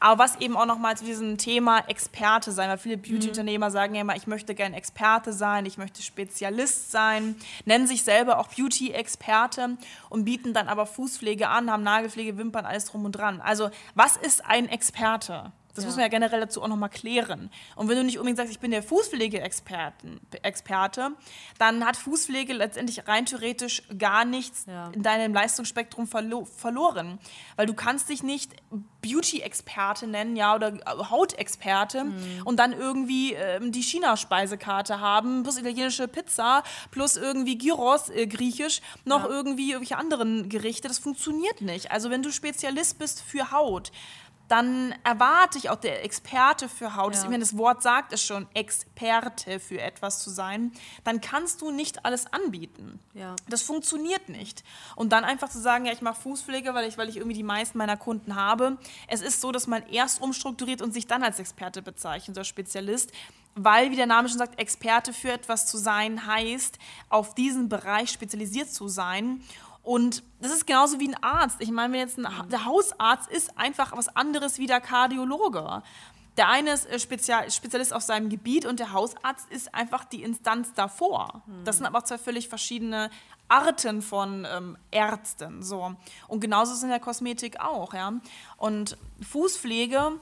Aber 0.00 0.18
was 0.24 0.36
eben 0.40 0.56
auch 0.56 0.66
nochmal 0.66 0.96
zu 0.96 1.04
diesem 1.04 1.38
Thema 1.38 1.78
Experte 1.88 2.50
sein, 2.52 2.68
weil 2.70 2.78
viele 2.78 2.96
Beauty-Unternehmer 2.96 3.70
sagen 3.70 3.94
ja 3.94 4.00
immer, 4.00 4.16
ich 4.16 4.26
möchte 4.26 4.54
gerne 4.54 4.76
Experte 4.76 5.32
sein, 5.32 5.64
ich 5.66 5.78
möchte 5.78 6.02
Spezialist 6.02 6.90
sein, 6.90 7.36
nennen 7.64 7.86
sich 7.86 8.02
selber 8.02 8.38
auch 8.38 8.48
Beauty-Experte 8.48 9.76
und 10.08 10.24
bieten 10.24 10.54
dann 10.54 10.68
aber 10.68 10.86
Fußpflege 10.86 11.48
an, 11.48 11.70
haben 11.70 11.82
Nagelpflege, 11.82 12.36
Wimpern, 12.38 12.64
alles 12.66 12.86
drum 12.86 13.04
und 13.04 13.12
dran. 13.12 13.40
Also 13.40 13.70
was 13.94 14.16
ist 14.16 14.44
ein 14.44 14.68
Experte? 14.68 15.52
Das 15.74 15.84
Ja. 15.84 15.88
muss 15.88 15.96
man 15.96 16.02
ja 16.02 16.08
generell 16.08 16.40
dazu 16.40 16.62
auch 16.62 16.68
nochmal 16.68 16.90
klären. 16.90 17.50
Und 17.76 17.88
wenn 17.88 17.96
du 17.96 18.04
nicht 18.04 18.18
unbedingt 18.18 18.36
sagst, 18.36 18.52
ich 18.52 18.60
bin 18.60 18.70
der 18.70 18.82
Fußpflege-Experte, 18.82 20.20
Experte, 20.42 21.10
dann 21.58 21.84
hat 21.86 21.96
Fußpflege 21.96 22.52
letztendlich 22.52 23.08
rein 23.08 23.24
theoretisch 23.26 23.82
gar 23.98 24.24
nichts 24.24 24.66
Ja. 24.66 24.90
in 24.92 25.02
deinem 25.02 25.32
Leistungsspektrum 25.32 26.06
verlo 26.06 26.44
verloren. 26.44 27.18
Weil 27.56 27.66
du 27.66 27.74
kannst 27.74 28.08
dich 28.08 28.22
nicht 28.22 28.52
Beauty-Experte 29.02 30.06
nennen, 30.06 30.36
ja, 30.36 30.54
oder 30.54 30.78
Hautexperte 31.10 32.06
und 32.44 32.56
dann 32.58 32.72
irgendwie 32.72 33.32
ähm, 33.34 33.72
die 33.72 33.82
China-Speisekarte 33.82 35.00
haben, 35.00 35.42
plus 35.42 35.58
italienische 35.58 36.06
Pizza, 36.08 36.62
plus 36.90 37.16
irgendwie 37.16 37.58
Gyros, 37.58 38.10
äh, 38.10 38.26
griechisch, 38.26 38.80
noch 39.04 39.24
Ja. 39.24 39.30
irgendwie 39.30 39.72
irgendwelche 39.72 39.98
anderen 39.98 40.48
Gerichte. 40.48 40.88
Das 40.88 40.98
funktioniert 40.98 41.60
nicht. 41.60 41.90
Also 41.90 42.10
wenn 42.10 42.22
du 42.22 42.30
Spezialist 42.30 42.98
bist 42.98 43.20
für 43.22 43.50
Haut, 43.50 43.90
dann 44.48 44.94
erwarte 45.04 45.56
ich 45.56 45.70
auch 45.70 45.76
der 45.76 46.04
Experte 46.04 46.68
für 46.68 46.96
Haut, 46.96 47.14
das, 47.14 47.24
Ja. 47.24 47.38
das 47.38 47.56
Wort 47.56 47.82
sagt 47.82 48.12
es 48.12 48.22
schon, 48.22 48.46
Experte 48.54 49.60
für 49.60 49.80
etwas 49.80 50.22
zu 50.22 50.30
sein, 50.30 50.72
dann 51.04 51.20
kannst 51.20 51.62
du 51.62 51.70
nicht 51.70 52.04
alles 52.04 52.30
anbieten. 52.32 53.00
Ja. 53.14 53.36
Das 53.48 53.62
funktioniert 53.62 54.28
nicht. 54.28 54.62
Und 54.96 55.12
dann 55.12 55.24
einfach 55.24 55.48
zu 55.48 55.58
sagen, 55.58 55.86
ja, 55.86 55.92
ich 55.92 56.02
mache 56.02 56.20
Fußpflege, 56.20 56.74
weil 56.74 56.86
ich, 56.88 56.98
weil 56.98 57.08
ich 57.08 57.16
irgendwie 57.16 57.36
die 57.36 57.42
meisten 57.42 57.78
meiner 57.78 57.96
Kunden 57.96 58.36
habe. 58.36 58.78
Es 59.08 59.20
ist 59.22 59.40
so, 59.40 59.52
dass 59.52 59.66
man 59.66 59.86
erst 59.86 60.20
umstrukturiert 60.20 60.82
und 60.82 60.92
sich 60.92 61.06
dann 61.06 61.22
als 61.22 61.38
Experte 61.38 61.80
bezeichnet 61.82 62.36
oder 62.36 62.44
Spezialist. 62.44 63.12
Weil, 63.54 63.90
wie 63.90 63.96
der 63.96 64.06
Name 64.06 64.28
schon 64.28 64.38
sagt, 64.38 64.58
Experte 64.58 65.12
für 65.12 65.30
etwas 65.30 65.66
zu 65.66 65.76
sein 65.76 66.26
heißt, 66.26 66.78
auf 67.10 67.34
diesen 67.34 67.68
Bereich 67.68 68.10
spezialisiert 68.10 68.72
zu 68.72 68.88
sein. 68.88 69.42
Und 69.82 70.22
das 70.40 70.52
ist 70.52 70.66
genauso 70.66 71.00
wie 71.00 71.08
ein 71.08 71.22
Arzt. 71.22 71.56
Ich 71.60 71.70
meine, 71.70 71.92
wenn 71.92 72.00
jetzt 72.00 72.18
ein, 72.18 72.38
Ha- 72.38 72.44
der 72.44 72.64
Hausarzt 72.64 73.30
ist 73.30 73.58
einfach 73.58 73.96
was 73.96 74.08
anderes 74.14 74.58
wie 74.58 74.66
der 74.66 74.80
Kardiologe. 74.80 75.82
Der 76.36 76.48
eine 76.48 76.72
ist 76.72 76.86
äh, 76.88 76.98
Spezial 76.98 77.50
Spezialist 77.50 77.92
auf 77.92 78.02
seinem 78.02 78.28
Gebiet 78.30 78.64
und 78.64 78.78
der 78.78 78.92
Hausarzt 78.92 79.50
ist 79.50 79.74
einfach 79.74 80.04
die 80.04 80.22
Instanz 80.22 80.72
davor. 80.72 81.42
Das 81.64 81.76
sind 81.78 81.86
aber 81.86 82.04
zwei 82.04 82.16
völlig 82.18 82.48
verschiedene 82.48 83.10
Arten 83.48 84.00
von 84.02 84.46
ähm, 84.50 84.78
Ärzten. 84.92 85.62
So. 85.62 85.94
Und 86.28 86.40
genauso 86.40 86.72
ist 86.72 86.78
es 86.78 86.84
in 86.84 86.88
der 86.90 87.00
Kosmetik 87.00 87.60
auch. 87.60 87.92
Ja? 87.92 88.14
Und 88.56 88.96
Fußpflege 89.20 90.12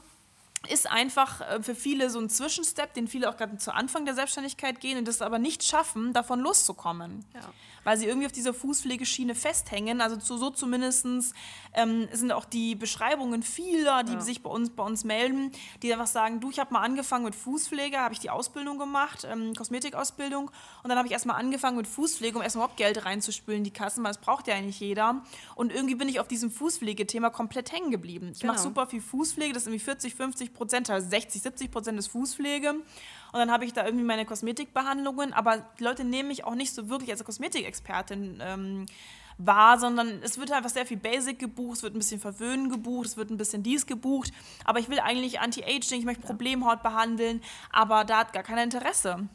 ist 0.69 0.90
einfach 0.90 1.40
äh, 1.43 1.62
für 1.62 1.75
viele 1.75 2.11
so 2.11 2.19
ein 2.19 2.29
Zwischenstep, 2.29 2.93
den 2.95 3.07
viele 3.09 3.31
auch 3.31 3.37
gerade 3.37 3.57
zu 3.59 3.73
Anfang 3.73 4.05
der 4.05 4.14
Selbstständigkeit 4.14 4.81
gehen 4.81 4.99
und 4.99 5.07
das 5.07 5.23
aber 5.23 5.38
nicht 5.38 5.62
schaffen, 5.62 6.12
davon 6.12 6.40
loszukommen. 6.40 7.25
Weil 7.85 7.97
sie 7.97 8.07
irgendwie 8.07 8.27
auf 8.27 8.33
dieser 8.33 8.53
Fußpflegeschiene 8.53 9.35
festhängen. 9.35 10.01
Also 10.01 10.17
zu, 10.17 10.37
so 10.37 10.51
zumindest 10.51 11.07
ähm, 11.75 12.09
sind 12.13 12.33
auch 12.33 12.45
die 12.45 12.75
Beschreibungen 12.75 13.43
vieler, 13.43 14.03
die 14.05 14.21
sich 14.21 14.43
bei 14.43 14.51
uns, 14.51 14.71
bei 14.71 14.83
uns 14.83 15.05
melden, 15.05 15.53
die 15.83 15.93
einfach 15.93 16.07
sagen, 16.07 16.41
du, 16.41 16.51
ich 16.51 16.59
habe 16.59 16.73
mal 16.73 16.81
angefangen 16.83 17.25
mit 17.25 17.35
Fußpflege, 17.35 17.99
habe 17.99 18.13
ich 18.15 18.21
die 18.21 18.31
Ausbildung 18.31 18.79
gemacht, 18.79 19.27
ähm, 19.31 19.55
Kosmetikausbildung 19.55 20.51
und 20.83 20.89
dann 20.89 20.99
habe 20.99 21.07
ich 21.07 21.13
erstmal 21.13 21.37
angefangen 21.37 21.77
mit 21.77 21.87
Fußpflege, 21.87 22.37
um 22.37 22.43
erstmal 22.43 22.65
überhaupt 22.65 22.77
Geld 22.79 23.05
reinzuspülen 23.05 23.59
in 23.59 23.65
die 23.65 23.71
Kassen, 23.73 24.03
weil 24.05 24.13
das 24.13 24.21
braucht 24.21 24.47
ja 24.49 24.55
eigentlich 24.55 24.81
jeder. 24.81 25.23
Und 25.55 25.73
irgendwie 25.73 25.95
bin 25.95 26.09
ich 26.09 26.21
auf 26.21 26.29
diesem 26.29 26.51
Fußpflegethema 26.51 27.31
komplett 27.31 27.73
hängen 27.73 27.91
geblieben. 27.91 28.33
Ich 28.35 28.43
mache 28.43 28.57
Genau. 28.57 28.69
super 28.69 28.87
viel 28.87 29.01
Fußpflege, 29.01 29.53
das 29.55 29.63
ist 29.63 29.69
irgendwie 29.69 29.85
40, 29.85 30.15
50 30.15 30.53
Prozent, 30.55 30.91
also 30.91 31.09
60, 31.09 31.41
70 31.43 31.71
Prozent 31.71 31.99
ist 31.99 32.09
Fußpflege. 32.09 32.75
Und 33.33 33.39
dann 33.39 33.51
habe 33.51 33.65
ich 33.65 33.73
da 33.73 33.85
irgendwie 33.85 34.05
meine 34.05 34.25
Kosmetikbehandlungen, 34.25 35.33
aber 35.33 35.59
die 35.79 35.85
Leute 35.85 36.05
nehmen 36.05 36.29
mich 36.29 36.45
auch 36.45 36.55
nicht 36.55 36.75
so 36.75 36.89
wirklich 36.89 37.11
als 37.11 37.25
Kosmetikexpertin 37.25 38.43
ähm, 38.43 38.87
wahr, 39.39 39.79
sondern 39.79 40.21
es 40.23 40.39
wird 40.39 40.53
einfach 40.53 40.71
sehr 40.71 40.87
viel 40.87 40.97
Basic 40.97 41.39
gebucht, 41.39 41.79
es 41.79 41.83
wird 41.83 41.95
ein 41.95 41.99
bisschen 41.99 42.21
Verwöhnen 42.21 42.69
gebucht, 42.69 43.07
es 43.07 43.17
wird 43.17 43.31
ein 43.31 43.37
bisschen 43.37 43.63
dies 43.63 43.87
gebucht, 43.87 44.33
aber 44.65 44.79
ich 44.79 44.89
will 44.89 45.01
eigentlich 45.01 45.41
Anti-Aging, 45.41 46.01
ich 46.01 46.05
möchte 46.05 46.27
Problemhaut 46.27 46.83
behandeln, 46.83 47.41
aber 47.71 48.05
da 48.05 48.19
hat 48.19 48.33
gar 48.33 48.43
keiner 48.43 48.63
Interesse. 48.63 49.29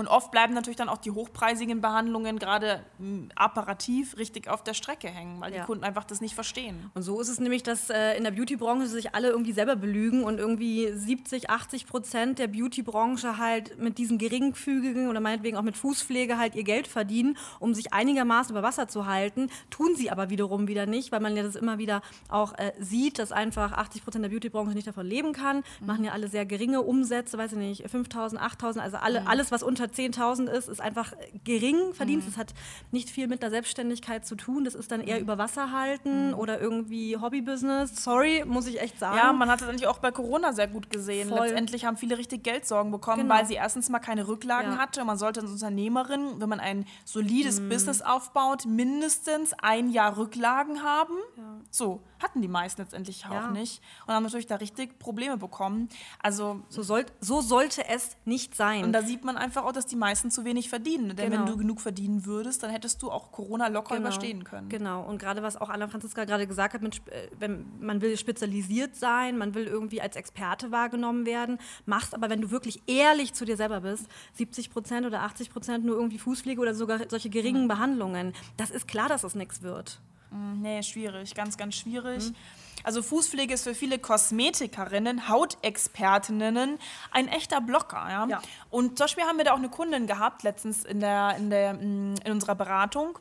Und 0.00 0.08
oft 0.08 0.30
bleiben 0.30 0.54
natürlich 0.54 0.76
dann 0.76 0.88
auch 0.88 0.96
die 0.98 1.10
hochpreisigen 1.10 1.80
Behandlungen 1.80 2.38
gerade 2.38 2.80
m, 2.98 3.28
apparativ 3.36 4.16
richtig 4.16 4.48
auf 4.48 4.64
der 4.64 4.74
Strecke 4.74 5.08
hängen, 5.08 5.40
weil 5.40 5.50
die 5.52 5.58
Ja. 5.58 5.64
Kunden 5.64 5.84
einfach 5.84 6.04
das 6.04 6.20
nicht 6.20 6.34
verstehen. 6.34 6.90
Und 6.94 7.02
so 7.02 7.20
ist 7.20 7.28
es 7.28 7.38
nämlich, 7.38 7.62
dass 7.62 7.90
äh, 7.90 8.16
in 8.16 8.24
der 8.24 8.30
Beautybranche 8.30 8.86
sich 8.86 9.14
alle 9.14 9.28
irgendwie 9.28 9.52
selber 9.52 9.76
belügen 9.76 10.24
und 10.24 10.38
irgendwie 10.38 10.90
70, 10.92 11.50
80 11.50 11.86
Prozent 11.86 12.38
der 12.38 12.48
Beautybranche 12.48 13.36
halt 13.38 13.78
mit 13.78 13.98
diesem 13.98 14.16
geringfügigen 14.18 15.08
oder 15.08 15.20
meinetwegen 15.20 15.56
auch 15.56 15.62
mit 15.62 15.76
Fußpflege 15.76 16.38
halt 16.38 16.54
ihr 16.54 16.64
Geld 16.64 16.86
verdienen, 16.88 17.36
um 17.58 17.74
sich 17.74 17.92
einigermaßen 17.92 18.52
über 18.52 18.62
Wasser 18.62 18.88
zu 18.88 19.06
halten. 19.06 19.50
Tun 19.68 19.94
sie 19.96 20.10
aber 20.10 20.30
wiederum 20.30 20.66
wieder 20.66 20.86
nicht, 20.86 21.12
weil 21.12 21.20
man 21.20 21.36
ja 21.36 21.42
das 21.42 21.56
immer 21.56 21.78
wieder 21.78 22.00
auch 22.28 22.54
äh, 22.58 22.72
sieht, 22.80 23.18
dass 23.18 23.32
einfach 23.32 23.72
80 23.72 24.02
Prozent 24.02 24.24
der 24.24 24.30
Beautybranche 24.30 24.72
nicht 24.74 24.86
davon 24.88 25.06
leben 25.06 25.32
kann. 25.32 25.62
Machen 25.80 26.04
ja 26.04 26.12
alle 26.12 26.28
sehr 26.28 26.46
geringe 26.46 26.80
Umsätze, 26.82 27.36
weiß 27.36 27.52
ich 27.52 27.58
nicht, 27.58 27.86
5.000, 27.86 28.38
8.000, 28.38 28.78
also 28.78 28.96
alle, 28.96 29.26
alles, 29.26 29.52
was 29.52 29.62
unter 29.62 29.89
10.000 29.94 30.48
ist, 30.48 30.68
ist 30.68 30.80
einfach 30.80 31.12
gering 31.44 31.92
verdient. 31.94 32.26
Es 32.26 32.36
hat 32.36 32.54
nicht 32.90 33.10
viel 33.10 33.28
mit 33.28 33.42
der 33.42 33.50
Selbstständigkeit 33.50 34.26
zu 34.26 34.34
tun. 34.36 34.64
Das 34.64 34.74
ist 34.74 34.90
dann 34.90 35.00
eher 35.00 35.20
über 35.20 35.38
Wasser 35.38 35.72
halten 35.72 36.34
oder 36.34 36.60
irgendwie 36.60 37.16
Hobbybusiness. 37.16 38.02
Sorry, 38.02 38.44
muss 38.46 38.66
ich 38.66 38.80
echt 38.80 38.98
sagen. 38.98 39.16
Ja, 39.16 39.32
man 39.32 39.50
hat 39.50 39.62
es 39.62 39.68
eigentlich 39.68 39.86
auch 39.86 39.98
bei 39.98 40.10
Corona 40.10 40.52
sehr 40.52 40.68
gut 40.68 40.90
gesehen. 40.90 41.28
Voll. 41.28 41.46
Letztendlich 41.46 41.84
haben 41.84 41.96
viele 41.96 42.18
richtig 42.18 42.42
Geldsorgen 42.42 42.90
bekommen, 42.92 43.22
Genau. 43.22 43.34
weil 43.34 43.46
sie 43.46 43.54
erstens 43.54 43.88
mal 43.88 43.98
keine 44.00 44.26
Rücklagen 44.28 44.72
Ja. 44.72 44.78
hatte. 44.78 45.00
Und 45.00 45.06
man 45.06 45.18
sollte 45.18 45.40
als 45.40 45.50
Unternehmerin, 45.50 46.40
wenn 46.40 46.48
man 46.48 46.60
ein 46.60 46.86
solides 47.04 47.60
Mhm. 47.60 47.68
Business 47.68 48.02
aufbaut, 48.02 48.66
mindestens 48.66 49.52
ein 49.60 49.90
Jahr 49.90 50.16
Rücklagen 50.16 50.82
haben. 50.82 51.14
So, 51.70 52.00
hatten 52.22 52.42
die 52.42 52.48
meisten 52.48 52.82
letztendlich 52.82 53.24
auch 53.26 53.32
Ja. 53.32 53.50
nicht. 53.50 53.80
Und 54.06 54.14
haben 54.14 54.22
natürlich 54.24 54.46
da 54.46 54.56
richtig 54.56 54.98
Probleme 54.98 55.36
bekommen. 55.36 55.88
Also 56.22 56.60
so, 56.68 56.82
soll, 56.82 57.06
so 57.20 57.40
sollte 57.40 57.86
es 57.88 58.16
nicht 58.24 58.54
sein. 58.54 58.84
Und 58.84 58.92
da 58.92 59.02
sieht 59.02 59.24
man 59.24 59.36
einfach 59.36 59.64
auch, 59.64 59.72
dass 59.72 59.79
die 59.86 59.96
meisten 59.96 60.30
zu 60.30 60.44
wenig 60.44 60.68
verdienen. 60.68 61.08
Denn 61.16 61.30
wenn 61.30 61.40
Genau. 61.40 61.44
du 61.46 61.56
genug 61.56 61.80
verdienen 61.80 62.24
würdest, 62.26 62.62
dann 62.62 62.70
hättest 62.70 63.02
du 63.02 63.10
auch 63.10 63.32
Corona 63.32 63.68
locker 63.68 63.96
überstehen 63.96 64.44
können. 64.44 64.68
Genau. 64.68 65.02
Und 65.02 65.18
gerade 65.18 65.42
was 65.42 65.56
auch 65.56 65.68
Anna 65.68 65.88
Franziska 65.88 66.24
gerade 66.24 66.46
gesagt 66.46 66.74
hat, 66.74 66.82
mit, 66.82 66.96
äh, 67.08 67.28
wenn 67.38 67.66
man 67.80 68.00
will 68.00 68.16
spezialisiert 68.16 68.96
sein, 68.96 69.38
man 69.38 69.54
will 69.54 69.66
irgendwie 69.66 70.00
als 70.00 70.16
Experte 70.16 70.70
wahrgenommen 70.70 71.26
werden, 71.26 71.58
machst 71.86 72.14
aber, 72.14 72.30
wenn 72.30 72.40
du 72.40 72.50
wirklich 72.50 72.82
ehrlich 72.86 73.34
zu 73.34 73.44
dir 73.44 73.56
selber 73.56 73.80
bist, 73.80 74.06
70 74.34 74.70
Prozent 74.70 75.06
oder 75.06 75.22
80 75.22 75.50
Prozent 75.50 75.84
nur 75.84 75.96
irgendwie 75.96 76.18
Fußpflege 76.18 76.60
oder 76.60 76.74
sogar 76.74 76.98
solche 77.08 77.30
geringen 77.30 77.68
Behandlungen. 77.68 78.32
Das 78.56 78.70
ist 78.70 78.88
klar, 78.88 79.08
dass 79.08 79.24
es 79.24 79.34
nichts 79.34 79.62
wird. 79.62 80.00
Nee, 80.60 80.82
schwierig, 80.84 81.34
ganz, 81.34 81.56
ganz 81.56 81.74
schwierig. 81.74 82.30
Mhm. 82.30 82.34
Also 82.84 83.02
Fußpflege 83.02 83.54
ist 83.54 83.64
für 83.64 83.74
viele 83.74 83.98
Kosmetikerinnen, 83.98 85.28
Hautexpertinnen 85.28 86.78
ein 87.10 87.28
echter 87.28 87.60
Blocker. 87.60 88.06
Ja? 88.08 88.26
Ja. 88.26 88.42
Und 88.70 88.98
zum 88.98 89.04
Beispiel 89.04 89.24
haben 89.24 89.38
wir 89.38 89.44
da 89.44 89.52
auch 89.52 89.58
eine 89.58 89.68
Kundin 89.68 90.06
gehabt, 90.06 90.42
letztens 90.42 90.84
in, 90.84 91.00
der, 91.00 91.36
in, 91.36 91.50
der, 91.50 91.74
mm, 91.74 92.16
in 92.24 92.32
unserer 92.32 92.54
Beratung. 92.54 93.18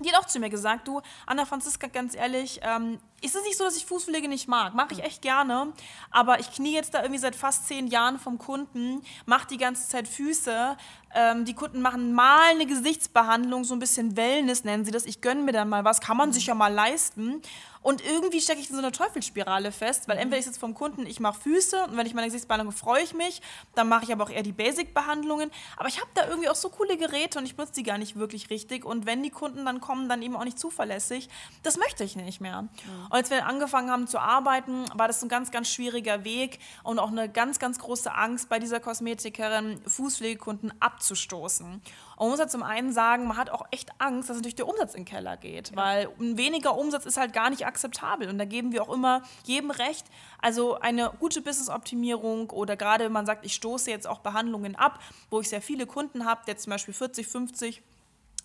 Die 0.00 0.10
hat 0.10 0.18
auch 0.18 0.26
zu 0.26 0.40
mir 0.40 0.50
gesagt, 0.50 0.88
du, 0.88 1.00
Anna 1.26 1.44
Franziska, 1.44 1.86
ganz 1.86 2.14
ehrlich, 2.14 2.60
ähm, 2.62 2.98
ist 3.22 3.36
es 3.36 3.42
nicht 3.44 3.56
so, 3.56 3.64
dass 3.64 3.76
ich 3.76 3.86
Fußpflege 3.86 4.28
nicht 4.28 4.48
mag? 4.48 4.74
Mache 4.74 4.92
ich 4.92 5.02
echt 5.02 5.22
gerne, 5.22 5.72
aber 6.10 6.40
ich 6.40 6.50
knie 6.52 6.74
jetzt 6.74 6.94
da 6.94 7.02
irgendwie 7.02 7.20
seit 7.20 7.36
fast 7.36 7.66
zehn 7.66 7.86
Jahren 7.86 8.18
vom 8.18 8.38
Kunden, 8.38 9.02
mache 9.26 9.46
die 9.48 9.58
ganze 9.58 9.88
Zeit 9.88 10.08
Füße. 10.08 10.76
Ähm, 11.14 11.44
die 11.44 11.54
Kunden 11.54 11.82
machen 11.82 12.12
mal 12.14 12.50
eine 12.50 12.66
Gesichtsbehandlung, 12.66 13.64
so 13.64 13.74
ein 13.74 13.78
bisschen 13.78 14.16
Wellness 14.16 14.64
nennen 14.64 14.84
sie 14.84 14.90
das. 14.90 15.04
Ich 15.04 15.20
gönne 15.20 15.42
mir 15.42 15.52
dann 15.52 15.68
mal 15.68 15.84
was, 15.84 16.00
kann 16.00 16.16
man 16.16 16.32
sich 16.32 16.46
ja 16.46 16.54
mal 16.54 16.72
leisten. 16.72 17.42
Und 17.82 18.02
irgendwie 18.04 18.40
stecke 18.40 18.60
ich 18.60 18.70
in 18.70 18.76
so 18.76 18.80
einer 18.80 18.92
Teufelsspirale 18.92 19.72
fest, 19.72 20.06
weil 20.06 20.16
entweder 20.16 20.38
ich 20.38 20.44
sitze 20.44 20.60
vom 20.60 20.72
Kunden, 20.72 21.04
ich 21.04 21.18
mache 21.18 21.40
Füße 21.40 21.84
und 21.84 21.96
wenn 21.96 22.06
ich 22.06 22.14
meine 22.14 22.28
Gesichtsbehandlung 22.28 22.72
freue 22.72 23.02
ich 23.02 23.12
mich, 23.12 23.42
dann 23.74 23.88
mache 23.88 24.04
ich 24.04 24.12
aber 24.12 24.24
auch 24.24 24.30
eher 24.30 24.44
die 24.44 24.52
Basic-Behandlungen. 24.52 25.50
Aber 25.76 25.88
ich 25.88 26.00
habe 26.00 26.08
da 26.14 26.28
irgendwie 26.28 26.48
auch 26.48 26.54
so 26.54 26.68
coole 26.68 26.96
Geräte 26.96 27.40
und 27.40 27.44
ich 27.44 27.56
benutze 27.56 27.74
die 27.74 27.82
gar 27.82 27.98
nicht 27.98 28.16
wirklich 28.16 28.50
richtig. 28.50 28.84
Und 28.84 29.04
wenn 29.04 29.22
die 29.22 29.30
Kunden 29.30 29.64
dann 29.64 29.80
kommen, 29.80 30.08
dann 30.08 30.22
eben 30.22 30.36
auch 30.36 30.44
nicht 30.44 30.60
zuverlässig. 30.60 31.28
Das 31.64 31.76
möchte 31.76 32.04
ich 32.04 32.14
nicht 32.14 32.40
mehr. 32.40 32.68
Und 33.12 33.18
als 33.18 33.28
wir 33.28 33.44
angefangen 33.44 33.90
haben 33.90 34.06
zu 34.06 34.18
arbeiten, 34.18 34.86
war 34.94 35.06
das 35.06 35.22
ein 35.22 35.28
ganz, 35.28 35.50
ganz 35.50 35.68
schwieriger 35.68 36.24
Weg 36.24 36.58
und 36.82 36.98
auch 36.98 37.10
eine 37.10 37.28
ganz, 37.28 37.58
ganz 37.58 37.78
große 37.78 38.10
Angst 38.14 38.48
bei 38.48 38.58
dieser 38.58 38.80
Kosmetikerin, 38.80 39.82
Fußpflegekunden 39.86 40.72
abzustoßen. 40.80 41.66
Und 41.66 41.82
man 42.18 42.30
muss 42.30 42.38
ja 42.38 42.48
zum 42.48 42.62
einen 42.62 42.90
sagen, 42.90 43.26
man 43.26 43.36
hat 43.36 43.50
auch 43.50 43.66
echt 43.70 43.90
Angst, 43.98 44.30
dass 44.30 44.38
natürlich 44.38 44.54
der 44.54 44.66
Umsatz 44.66 44.94
in 44.94 45.00
den 45.00 45.04
Keller 45.04 45.36
geht, 45.36 45.76
weil 45.76 46.08
ein 46.18 46.38
weniger 46.38 46.74
Umsatz 46.74 47.04
ist 47.04 47.18
halt 47.18 47.34
gar 47.34 47.50
nicht 47.50 47.66
akzeptabel. 47.66 48.30
Und 48.30 48.38
da 48.38 48.46
geben 48.46 48.72
wir 48.72 48.82
auch 48.82 48.94
immer 48.94 49.20
jedem 49.44 49.70
recht. 49.70 50.06
Also 50.40 50.80
eine 50.80 51.10
gute 51.20 51.42
Business-Optimierung 51.42 52.48
oder 52.48 52.78
gerade 52.78 53.04
wenn 53.04 53.12
man 53.12 53.26
sagt, 53.26 53.44
ich 53.44 53.52
stoße 53.52 53.90
jetzt 53.90 54.06
auch 54.06 54.20
Behandlungen 54.20 54.74
ab, 54.74 55.00
wo 55.28 55.38
ich 55.38 55.50
sehr 55.50 55.60
viele 55.60 55.84
Kunden 55.84 56.24
habe, 56.24 56.40
der 56.46 56.56
zum 56.56 56.70
Beispiel 56.70 56.94
40, 56.94 57.26
50 57.26 57.82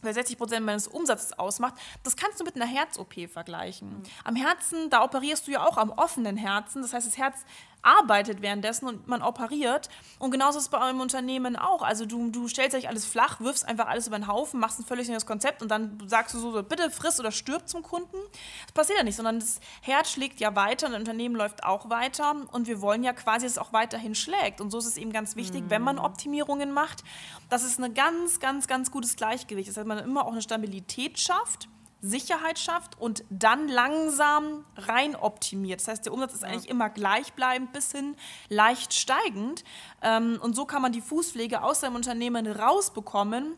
weil 0.02 0.14
60 0.14 0.38
Prozent 0.38 0.66
meines 0.66 0.88
Umsatzes 0.88 1.38
ausmacht, 1.38 1.76
das 2.04 2.16
kannst 2.16 2.40
du 2.40 2.44
mit 2.44 2.56
einer 2.56 2.66
Herz-OP 2.66 3.30
vergleichen. 3.32 4.04
Am 4.24 4.36
Herzen, 4.36 4.90
da 4.90 5.04
operierst 5.04 5.48
du 5.48 5.52
ja 5.52 5.66
auch 5.66 5.78
am 5.78 5.90
offenen 5.92 6.38
Herzen. 6.38 6.82
Das 6.82 6.94
heißt, 6.94 7.08
das 7.08 7.18
Herz 7.18 7.46
arbeitet 7.88 8.42
währenddessen 8.42 8.88
und 8.88 9.08
man 9.08 9.22
operiert. 9.22 9.90
Und 10.20 10.32
genauso 10.32 10.58
ist 10.58 10.66
es 10.66 10.70
bei 10.70 10.80
eurem 10.80 11.00
Unternehmen 11.00 11.56
auch. 11.56 11.82
Also 11.82 12.06
du, 12.06 12.30
du 12.30 12.48
stellst 12.48 12.76
eigentlich 12.76 12.90
alles 12.90 13.06
flach, 13.06 13.40
wirfst 13.40 13.68
einfach 13.68 13.88
alles 13.88 14.08
über 14.08 14.18
den 14.20 14.28
Haufen, 14.28 14.60
machst 14.60 14.80
ein 14.80 14.86
völlig 14.86 15.08
neues 15.08 15.26
Konzept 15.26 15.62
und 15.62 15.70
dann 15.70 15.98
sagst 16.06 16.36
du 16.36 16.40
so, 16.40 16.52
so 16.52 16.64
bitte 16.64 16.92
friss 16.92 17.20
oder 17.20 17.32
stirb 17.32 17.68
zum 17.70 17.84
Kunden. 17.84 18.18
Das 18.66 18.74
passiert 18.74 18.98
ja 18.98 19.04
nicht, 19.04 19.16
sondern 19.16 19.40
das 19.40 19.60
Herz 19.82 20.12
schlägt 20.12 20.40
ja 20.40 20.56
weiter 20.56 20.88
und 20.88 20.94
das 20.94 21.00
Unternehmen 21.00 21.36
läuft 21.36 21.64
auch 21.64 21.90
weiter. 21.90 22.36
Und 22.52 22.68
wir 22.68 22.82
wollen 22.82 23.04
ja 23.04 23.14
quasi, 23.14 23.46
dass 23.46 23.54
es 23.54 23.58
auch 23.58 23.74
weiterhin 23.74 24.16
schlägt. 24.16 24.60
Und 24.60 24.72
so 24.72 24.78
ist 24.80 24.86
es 24.86 24.98
eben 24.98 25.14
ganz 25.14 25.36
wichtig, 25.36 25.64
wenn 25.70 25.82
man 25.82 25.98
Optimierungen 25.98 26.74
macht, 26.74 27.04
dass 27.50 27.64
es 27.64 27.80
ein 27.80 27.94
ganz, 27.94 28.40
ganz, 28.40 28.68
ganz 28.68 28.92
gutes 28.92 29.16
Gleichgewicht 29.16 29.70
ist. 29.70 29.78
Dass 29.78 29.86
man 29.86 30.00
immer 30.00 30.26
auch 30.26 30.32
eine 30.32 30.42
Stabilität 30.42 31.20
schafft. 31.20 31.70
Sicherheit 32.02 32.60
schafft 32.60 33.00
und 33.00 33.24
dann 33.30 33.68
langsam 33.68 34.66
rein 34.76 35.16
optimiert. 35.16 35.82
Das 35.82 35.88
heißt, 35.88 36.06
der 36.06 36.14
Umsatz 36.14 36.34
ist 36.34 36.44
eigentlich 36.44 36.70
immer 36.70 36.90
gleichbleibend 36.90 37.74
bis 37.74 37.92
hin 37.92 38.16
leicht 38.50 38.94
steigend. 38.94 39.64
Ähm, 40.02 40.40
und 40.42 40.56
so 40.56 40.66
kann 40.66 40.82
man 40.82 40.92
die 40.92 41.02
Fußpflege 41.02 41.64
aus 41.64 41.82
seinem 41.82 41.96
Unternehmen 41.96 42.48
rausbekommen 42.48 43.58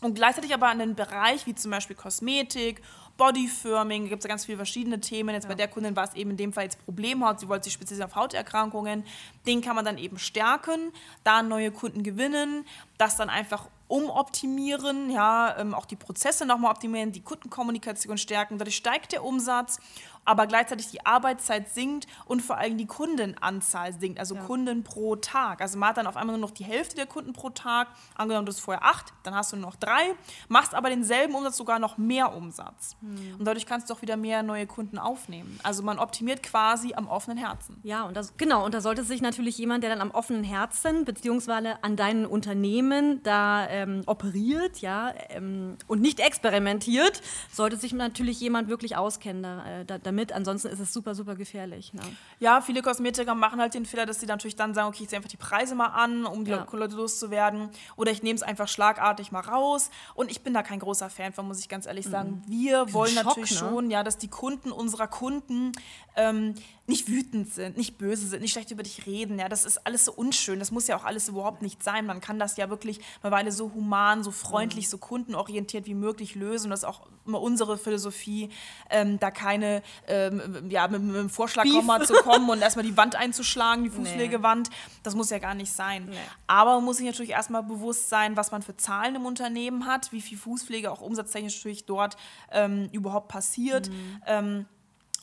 und 0.00 0.14
gleichzeitig 0.14 0.54
aber 0.54 0.68
einen 0.68 0.94
Bereich 0.94 1.46
wie 1.46 1.54
zum 1.54 1.70
Beispiel 1.70 1.96
Kosmetik, 1.96 2.82
Bodyfirming, 3.16 4.04
da 4.04 4.08
gibt 4.10 4.20
es 4.20 4.24
ja 4.24 4.28
ganz 4.28 4.44
viele 4.44 4.58
verschiedene 4.58 5.00
Themen. 5.00 5.34
Jetzt 5.34 5.48
bei 5.48 5.56
der 5.56 5.66
Kundin 5.66 5.96
war 5.96 6.04
es 6.04 6.14
eben 6.14 6.30
in 6.30 6.36
dem 6.36 6.52
Fall 6.52 6.64
jetzt 6.64 6.84
Problemhaut, 6.84 7.40
sie 7.40 7.48
wollte 7.48 7.64
sich 7.64 7.72
spezialisieren 7.72 8.10
auf 8.10 8.16
Hauterkrankungen. 8.16 9.02
Den 9.44 9.60
kann 9.60 9.74
man 9.74 9.84
dann 9.84 9.98
eben 9.98 10.18
stärken, 10.18 10.92
da 11.24 11.42
neue 11.42 11.72
Kunden 11.72 12.04
gewinnen, 12.04 12.64
das 12.96 13.16
dann 13.16 13.28
einfach 13.28 13.66
umoptimieren, 13.88 15.10
ja, 15.10 15.56
ähm, 15.58 15.74
auch 15.74 15.86
die 15.86 15.96
Prozesse 15.96 16.46
nochmal 16.46 16.70
optimieren, 16.70 17.10
die 17.10 17.22
Kundenkommunikation 17.22 18.18
stärken. 18.18 18.58
Dadurch 18.58 18.76
steigt 18.76 19.12
der 19.12 19.24
Umsatz, 19.24 19.80
aber 20.28 20.46
gleichzeitig 20.46 20.88
die 20.88 21.06
Arbeitszeit 21.06 21.70
sinkt 21.70 22.06
und 22.26 22.42
vor 22.42 22.58
allem 22.58 22.76
die 22.76 22.86
Kundenanzahl 22.86 23.94
sinkt, 23.98 24.20
also 24.20 24.34
Kunden 24.34 24.84
pro 24.84 25.16
Tag. 25.16 25.62
Also 25.62 25.78
man 25.78 25.88
hat 25.88 25.96
dann 25.96 26.06
auf 26.06 26.18
einmal 26.18 26.36
nur 26.36 26.46
noch 26.46 26.54
die 26.54 26.64
Hälfte 26.64 26.96
der 26.96 27.06
Kunden 27.06 27.32
pro 27.32 27.48
Tag. 27.48 27.88
Angenommen, 28.14 28.44
du 28.44 28.52
hast 28.52 28.60
vorher 28.60 28.84
acht, 28.84 29.14
dann 29.22 29.34
hast 29.34 29.52
du 29.52 29.56
nur 29.56 29.64
noch 29.64 29.76
drei, 29.76 30.14
machst 30.48 30.74
aber 30.74 30.90
denselben 30.90 31.34
Umsatz 31.34 31.56
sogar 31.56 31.78
noch 31.78 31.96
mehr 31.96 32.36
Umsatz. 32.36 32.96
Und 33.38 33.46
dadurch 33.46 33.64
kannst 33.64 33.88
du 33.88 33.94
auch 33.94 34.02
wieder 34.02 34.18
mehr 34.18 34.42
neue 34.42 34.66
Kunden 34.66 34.98
aufnehmen. 34.98 35.58
Also 35.62 35.82
man 35.82 35.98
optimiert 35.98 36.42
quasi 36.42 36.92
am 36.92 37.08
offenen 37.08 37.38
Herzen. 37.38 37.80
Ja, 37.82 38.02
und 38.04 38.14
das, 38.14 38.36
genau, 38.36 38.66
und 38.66 38.74
da 38.74 38.82
sollte 38.82 39.04
sich 39.04 39.22
natürlich 39.22 39.56
jemand, 39.56 39.82
der 39.82 39.88
dann 39.88 40.02
am 40.02 40.10
offenen 40.10 40.44
Herzen 40.44 41.06
beziehungsweise 41.06 41.82
an 41.82 41.96
deinen 41.96 42.26
Unternehmen 42.26 43.22
da 43.22 43.66
ähm, 43.68 44.02
operiert, 44.04 44.82
ja, 44.82 45.14
ähm, 45.30 45.78
und 45.86 46.02
nicht 46.02 46.20
experimentiert, 46.20 47.22
sollte 47.50 47.78
sich 47.78 47.94
natürlich 47.94 48.38
jemand 48.40 48.68
wirklich 48.68 48.94
auskennen 48.94 49.42
da, 49.42 49.80
äh, 49.80 49.84
da, 49.86 50.17
damit. 50.18 50.32
Ansonsten 50.32 50.68
ist 50.68 50.80
es 50.80 50.92
super, 50.92 51.14
super 51.14 51.34
gefährlich. 51.36 51.92
Ne? 51.94 52.02
Ja, 52.38 52.60
viele 52.60 52.82
Kosmetiker 52.82 53.34
machen 53.34 53.60
halt 53.60 53.74
den 53.74 53.86
Fehler, 53.86 54.06
dass 54.06 54.20
sie 54.20 54.26
natürlich 54.26 54.56
dann 54.56 54.74
sagen, 54.74 54.88
okay, 54.88 55.04
ich 55.04 55.08
ziehe 55.08 55.16
einfach 55.18 55.30
die 55.30 55.36
Preise 55.36 55.74
mal 55.74 55.86
an, 55.86 56.26
um 56.26 56.44
die 56.44 56.50
Ja. 56.50 56.66
Leute 56.70 56.96
loszuwerden. 56.96 57.70
Oder 57.96 58.10
ich 58.10 58.22
nehme 58.22 58.36
es 58.36 58.42
einfach 58.42 58.68
schlagartig 58.68 59.32
mal 59.32 59.40
raus. 59.40 59.90
Und 60.14 60.30
ich 60.30 60.42
bin 60.42 60.54
da 60.54 60.62
kein 60.62 60.80
großer 60.80 61.10
Fan 61.10 61.32
von, 61.32 61.46
muss 61.46 61.60
ich 61.60 61.68
ganz 61.68 61.86
ehrlich 61.86 62.06
sagen. 62.06 62.42
Wir 62.46 62.92
wollen 62.92 63.12
Schock, 63.14 63.26
natürlich 63.26 63.52
ne? 63.52 63.58
schon, 63.58 63.90
ja, 63.90 64.02
dass 64.02 64.18
die 64.18 64.28
Kunden 64.28 64.72
unserer 64.72 65.06
Kunden 65.06 65.72
ähm, 66.16 66.54
nicht 66.88 67.08
wütend 67.08 67.52
sind, 67.52 67.76
nicht 67.76 67.98
böse 67.98 68.26
sind, 68.26 68.40
nicht 68.40 68.52
schlecht 68.52 68.70
über 68.70 68.82
dich 68.82 69.06
reden. 69.06 69.38
Ja, 69.38 69.48
das 69.48 69.64
ist 69.66 69.86
alles 69.86 70.06
so 70.06 70.12
unschön. 70.12 70.58
Das 70.58 70.70
muss 70.70 70.86
ja 70.88 70.96
auch 70.96 71.04
alles 71.04 71.28
überhaupt 71.28 71.60
nicht 71.60 71.82
sein. 71.82 72.06
Man 72.06 72.20
kann 72.22 72.38
das 72.38 72.56
ja 72.56 72.70
wirklich 72.70 72.98
mittlerweile 73.16 73.52
so 73.52 73.72
human, 73.74 74.22
so 74.24 74.30
freundlich, 74.30 74.86
Mhm. 74.86 74.90
so 74.90 74.98
kundenorientiert 74.98 75.86
wie 75.86 75.94
möglich 75.94 76.34
lösen. 76.34 76.70
Das 76.70 76.80
ist 76.80 76.84
auch 76.84 77.02
immer 77.26 77.42
unsere 77.42 77.76
Philosophie, 77.76 78.48
ähm, 78.88 79.18
da 79.20 79.30
keine, 79.30 79.82
ähm, 80.06 80.70
ja, 80.70 80.88
mit, 80.88 81.02
mit 81.02 81.14
einem 81.14 81.28
Vorschlagkomma 81.30 82.00
zu 82.04 82.14
kommen 82.14 82.48
und 82.48 82.60
erstmal 82.62 82.86
die 82.86 82.96
Wand 82.96 83.16
einzuschlagen, 83.16 83.84
die 83.84 83.90
Fußpflegewand. 83.90 84.70
Das 85.02 85.14
muss 85.14 85.28
ja 85.28 85.38
gar 85.38 85.54
nicht 85.54 85.70
sein. 85.72 86.10
Aber 86.46 86.76
man 86.76 86.84
muss 86.84 86.96
sich 86.96 87.06
natürlich 87.06 87.32
erstmal 87.32 87.62
bewusst 87.62 88.08
sein, 88.08 88.34
was 88.36 88.50
man 88.50 88.62
für 88.62 88.76
Zahlen 88.78 89.14
im 89.16 89.26
Unternehmen 89.26 89.84
hat, 89.84 90.10
wie 90.12 90.22
viel 90.22 90.38
Fußpflege 90.38 90.90
auch 90.90 91.02
umsatztechnisch 91.02 91.56
natürlich 91.56 91.84
dort 91.84 92.16
ähm, 92.50 92.88
überhaupt 92.92 93.28
passiert. 93.28 93.90
Ähm, 94.26 94.64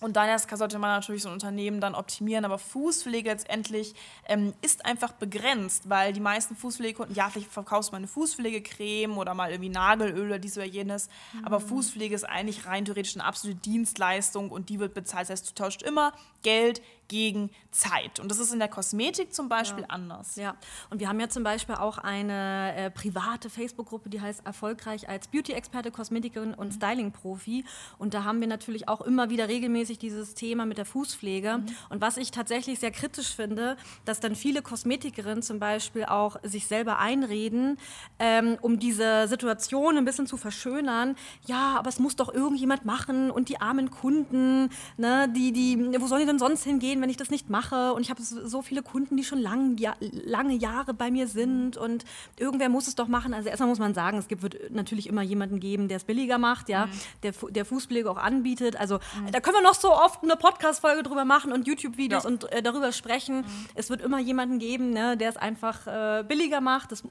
und 0.01 0.17
dann 0.17 0.27
erst 0.27 0.49
sollte 0.49 0.77
man 0.77 0.89
natürlich 0.89 1.23
so 1.23 1.29
ein 1.29 1.33
Unternehmen 1.33 1.79
dann 1.79 1.95
optimieren. 1.95 2.43
Aber 2.43 2.57
Fußpflege 2.57 3.29
letztendlich 3.29 3.93
ähm, 4.27 4.53
ist 4.61 4.85
einfach 4.85 5.13
begrenzt, 5.13 5.89
weil 5.89 6.11
die 6.11 6.19
meisten 6.19 6.55
Fußpflegekunden, 6.55 7.15
ja, 7.15 7.29
vielleicht 7.29 7.51
verkaufst 7.51 7.89
du 7.89 7.93
mal 7.93 7.99
eine 7.99 8.07
Fußpflegecreme 8.07 9.17
oder 9.17 9.33
mal 9.33 9.51
irgendwie 9.51 9.69
Nagelöl 9.69 10.27
oder 10.27 10.39
dies 10.39 10.57
oder 10.57 10.65
jenes. 10.65 11.07
Aber 11.43 11.61
Fußpflege 11.61 12.13
ist 12.13 12.25
eigentlich 12.25 12.65
rein 12.65 12.83
theoretisch 12.83 13.15
eine 13.15 13.23
absolute 13.23 13.59
Dienstleistung 13.61 14.51
und 14.51 14.67
die 14.67 14.79
wird 14.79 14.93
bezahlt. 14.93 15.23
Das 15.23 15.29
heißt, 15.29 15.49
du 15.49 15.63
tauscht 15.63 15.81
immer 15.81 16.11
Geld 16.43 16.81
gegen 17.07 17.49
Zeit. 17.71 18.19
Und 18.19 18.29
das 18.31 18.39
ist 18.39 18.53
in 18.53 18.59
der 18.59 18.67
Kosmetik 18.67 19.33
zum 19.33 19.49
Beispiel 19.49 19.83
Ja. 19.83 19.89
anders. 19.89 20.35
Ja, 20.35 20.55
und 20.89 20.99
wir 20.99 21.09
haben 21.09 21.19
ja 21.19 21.29
zum 21.29 21.43
Beispiel 21.43 21.75
auch 21.75 21.97
eine 21.97 22.73
äh, 22.75 22.89
private 22.91 23.49
Facebook-Gruppe, 23.49 24.09
die 24.09 24.21
heißt 24.21 24.45
Erfolgreich 24.45 25.07
als 25.09 25.27
Beauty-Experte, 25.27 25.91
Kosmetikerin 25.91 26.53
und 26.53 26.73
Styling-Profi. 26.73 27.65
Und 27.97 28.13
da 28.13 28.23
haben 28.23 28.39
wir 28.39 28.47
natürlich 28.47 28.87
auch 28.87 29.01
immer 29.01 29.29
wieder 29.29 29.47
regelmäßig 29.47 29.99
dieses 29.99 30.33
Thema 30.35 30.65
mit 30.65 30.77
der 30.77 30.85
Fußpflege. 30.85 31.63
Und 31.89 32.01
was 32.01 32.17
ich 32.17 32.31
tatsächlich 32.31 32.79
sehr 32.79 32.91
kritisch 32.91 33.35
finde, 33.35 33.77
dass 34.05 34.19
dann 34.19 34.35
viele 34.35 34.61
Kosmetikerinnen 34.61 35.43
zum 35.43 35.59
Beispiel 35.59 36.05
auch 36.05 36.37
sich 36.43 36.67
selber 36.67 36.99
einreden, 36.99 37.77
ähm, 38.19 38.57
um 38.61 38.79
diese 38.79 39.27
Situation 39.27 39.97
ein 39.97 40.05
bisschen 40.05 40.27
zu 40.27 40.37
verschönern. 40.37 41.15
Ja, 41.45 41.75
aber 41.77 41.89
es 41.89 41.99
muss 41.99 42.15
doch 42.15 42.33
irgendjemand 42.33 42.85
machen 42.85 43.31
und 43.31 43.49
die 43.49 43.59
armen 43.61 43.91
Kunden, 43.91 44.69
ne, 44.97 45.27
die, 45.35 45.51
die, 45.51 45.77
wo 46.01 46.07
sollen 46.07 46.21
die 46.21 46.27
denn 46.27 46.39
sonst 46.39 46.63
hingehen, 46.63 46.94
wenn 47.01 47.09
ich 47.09 47.17
das 47.17 47.29
nicht 47.29 47.49
mache? 47.49 47.93
Und 47.93 48.01
ich 48.01 48.09
habe 48.09 48.21
so 48.21 48.61
viele 48.61 48.81
Kunden, 48.83 49.17
die 49.17 49.23
schon 49.23 49.39
lang, 49.39 49.77
ja, 49.77 49.93
lange 49.99 50.53
Jahre 50.55 50.93
bei 50.93 51.11
mir 51.11 51.27
sind 51.27 51.77
und 51.77 52.05
irgendwer 52.37 52.69
muss 52.69 52.87
es 52.87 52.95
doch 52.95 53.07
machen. 53.07 53.33
Also 53.33 53.49
erstmal 53.49 53.69
muss 53.69 53.79
man 53.79 53.93
sagen, 53.93 54.17
es 54.17 54.27
gibt, 54.27 54.41
wird 54.43 54.71
natürlich 54.71 55.07
immer 55.07 55.21
jemanden 55.21 55.59
geben, 55.59 55.87
der 55.87 55.97
es 55.97 56.03
billiger 56.03 56.37
macht, 56.37 56.69
ja, 56.69 56.87
der, 57.23 57.33
Fu- 57.33 57.49
der 57.49 57.65
Fußpflege 57.65 58.09
auch 58.09 58.17
anbietet. 58.17 58.75
Also 58.79 58.99
da 59.31 59.39
können 59.39 59.57
wir 59.57 59.63
noch 59.63 59.75
so 59.75 59.91
oft 59.93 60.23
eine 60.23 60.35
Podcast-Folge 60.35 61.03
drüber 61.03 61.25
machen 61.25 61.51
und 61.51 61.67
YouTube-Videos 61.67 62.23
Ja. 62.23 62.29
und 62.29 62.51
äh, 62.51 62.61
darüber 62.61 62.91
sprechen. 62.91 63.45
Es 63.75 63.89
wird 63.89 64.01
immer 64.01 64.19
jemanden 64.19 64.59
geben, 64.59 64.91
ne, 64.91 65.17
der 65.17 65.29
es 65.29 65.37
einfach 65.37 65.87
äh, 65.87 66.23
billiger 66.27 66.61
macht. 66.61 66.91
Das 66.91 67.03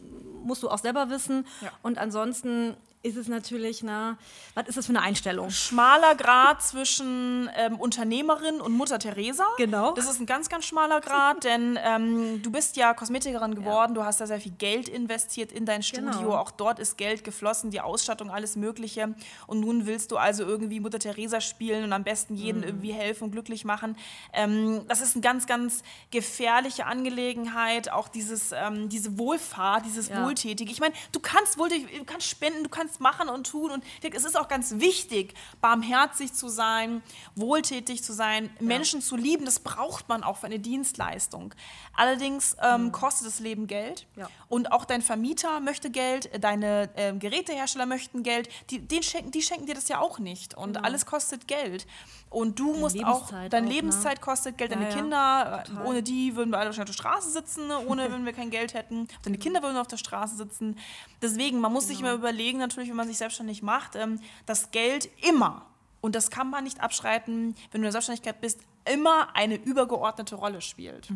musst 0.44 0.62
du 0.62 0.68
auch 0.68 0.78
selber 0.78 1.08
wissen. 1.10 1.46
Ja. 1.62 1.70
Und 1.82 1.98
ansonsten 1.98 2.74
ist 3.04 3.16
es 3.16 3.28
natürlich, 3.28 3.82
na, 3.82 4.16
was 4.54 4.66
ist 4.66 4.78
das 4.78 4.86
für 4.86 4.90
eine 4.92 5.02
Einstellung? 5.02 5.50
schmaler 5.50 6.14
Grad 6.16 6.62
zwischen 6.62 7.48
ähm, 7.54 7.76
Unternehmerin 7.78 8.60
und 8.60 8.72
Mutter 8.72 8.98
Teresa. 8.98 9.44
Genau. 9.58 9.92
Das 9.92 10.10
ist 10.10 10.20
ein 10.20 10.26
ganz, 10.26 10.48
ganz 10.48 10.64
schmaler 10.64 11.00
Grad, 11.00 11.44
denn 11.44 11.78
ähm, 11.84 12.42
du 12.42 12.50
bist 12.50 12.76
ja 12.76 12.94
Kosmetikerin 12.94 13.54
geworden, 13.54 13.94
du 13.94 14.04
hast 14.04 14.20
da 14.20 14.26
sehr 14.26 14.40
viel 14.40 14.52
Geld 14.52 14.88
investiert 14.88 15.52
in 15.52 15.66
dein 15.66 15.82
Studio, 15.82 16.10
Genau. 16.12 16.36
auch 16.36 16.50
dort 16.50 16.78
ist 16.78 16.96
Geld 16.96 17.22
geflossen, 17.24 17.70
die 17.70 17.80
Ausstattung, 17.80 18.30
alles 18.30 18.56
Mögliche. 18.56 19.14
Und 19.46 19.60
nun 19.60 19.86
willst 19.86 20.10
du 20.10 20.16
also 20.16 20.42
irgendwie 20.44 20.80
Mutter 20.80 20.98
Teresa 20.98 21.40
spielen 21.40 21.84
und 21.84 21.92
am 21.92 22.04
besten 22.04 22.34
jedem 22.34 22.62
Mhm. 22.62 22.66
irgendwie 22.68 22.92
helfen 22.92 23.24
und 23.24 23.30
glücklich 23.32 23.64
machen. 23.66 23.96
Ähm, 24.32 24.80
das 24.88 25.00
ist 25.02 25.14
eine 25.14 25.20
ganz, 25.22 25.46
ganz 25.46 25.82
gefährliche 26.10 26.86
Angelegenheit, 26.86 27.90
auch 27.92 28.08
dieses, 28.08 28.52
ähm, 28.52 28.88
diese 28.88 29.18
Wohlfahrt, 29.18 29.84
dieses 29.84 30.08
Ja. 30.08 30.24
Wohltätige. 30.24 30.72
Ich 30.72 30.80
meine, 30.80 30.94
du 31.12 31.20
kannst 31.20 31.58
wohltätig, 31.58 31.98
du 31.98 32.04
kannst 32.04 32.28
spenden, 32.28 32.62
du 32.64 32.70
kannst 32.70 32.93
machen 33.00 33.28
und 33.28 33.46
tun 33.46 33.70
und 33.70 33.84
es 34.02 34.24
ist 34.24 34.38
auch 34.38 34.48
ganz 34.48 34.74
wichtig, 34.78 35.34
barmherzig 35.60 36.32
zu 36.32 36.48
sein, 36.48 37.02
wohltätig 37.34 38.02
zu 38.02 38.12
sein, 38.12 38.50
Menschen 38.60 39.00
zu 39.02 39.16
lieben. 39.16 39.44
Das 39.44 39.60
braucht 39.60 40.08
man 40.08 40.22
auch 40.22 40.36
für 40.38 40.46
eine 40.46 40.58
Dienstleistung. 40.58 41.54
Allerdings 41.96 42.56
ähm, 42.62 42.92
kostet 42.92 43.26
das 43.26 43.40
Leben 43.40 43.66
Geld 43.66 44.06
Ja. 44.16 44.28
und 44.48 44.72
auch 44.72 44.84
dein 44.84 45.02
Vermieter 45.02 45.60
möchte 45.60 45.90
Geld, 45.90 46.30
deine 46.42 46.90
ähm, 46.96 47.18
Gerätehersteller 47.18 47.86
möchten 47.86 48.22
Geld. 48.22 48.48
Die, 48.70 48.78
den 48.80 49.02
schenken, 49.02 49.30
die 49.30 49.42
schenken 49.42 49.66
dir 49.66 49.74
das 49.74 49.88
ja 49.88 49.98
auch 50.00 50.18
nicht 50.18 50.54
und 50.56 50.84
alles 50.84 51.06
kostet 51.06 51.46
Geld. 51.48 51.86
Und 52.30 52.58
du 52.58 52.74
musst 52.74 52.96
auch, 53.04 53.30
Lebenszeit 53.30 53.52
deine 53.52 53.66
auch, 53.66 53.70
ne? 53.70 53.74
Lebenszeit 53.76 54.20
kostet 54.20 54.58
Geld, 54.58 54.72
Ja, 54.72 54.76
deine 54.76 54.90
ja. 54.90 54.96
Kinder, 54.96 55.64
äh, 55.84 55.86
ohne 55.88 56.02
die 56.02 56.34
würden 56.34 56.50
wir 56.50 56.58
alle 56.58 56.66
wahrscheinlich 56.70 56.90
auf 56.90 56.96
der 56.96 57.02
Straße 57.10 57.30
sitzen, 57.30 57.68
ne? 57.68 57.78
ohne 57.86 58.10
wenn 58.12 58.24
wir 58.24 58.32
kein 58.32 58.50
Geld 58.50 58.74
hätten. 58.74 59.06
Deine 59.22 59.38
Kinder 59.38 59.62
würden 59.62 59.76
auf 59.76 59.86
der 59.86 59.98
Straße 59.98 60.36
sitzen. 60.36 60.76
Deswegen, 61.22 61.60
man 61.60 61.72
muss 61.72 61.86
sich 61.86 61.98
Genau. 61.98 62.08
mal 62.10 62.16
überlegen, 62.16 62.58
natürlich, 62.58 62.83
wenn 62.88 62.96
man 62.96 63.08
sich 63.08 63.18
selbstständig 63.18 63.62
macht, 63.62 63.96
ähm, 63.96 64.20
dass 64.46 64.70
Geld 64.70 65.08
immer, 65.28 65.66
und 66.00 66.14
das 66.14 66.30
kann 66.30 66.50
man 66.50 66.64
nicht 66.64 66.80
abschreiten, 66.80 67.54
wenn 67.70 67.70
du 67.72 67.76
in 67.78 67.82
der 67.82 67.92
Selbstständigkeit 67.92 68.40
bist, 68.40 68.60
immer 68.92 69.34
eine 69.34 69.56
übergeordnete 69.56 70.34
Rolle 70.34 70.60
spielt. 70.60 71.08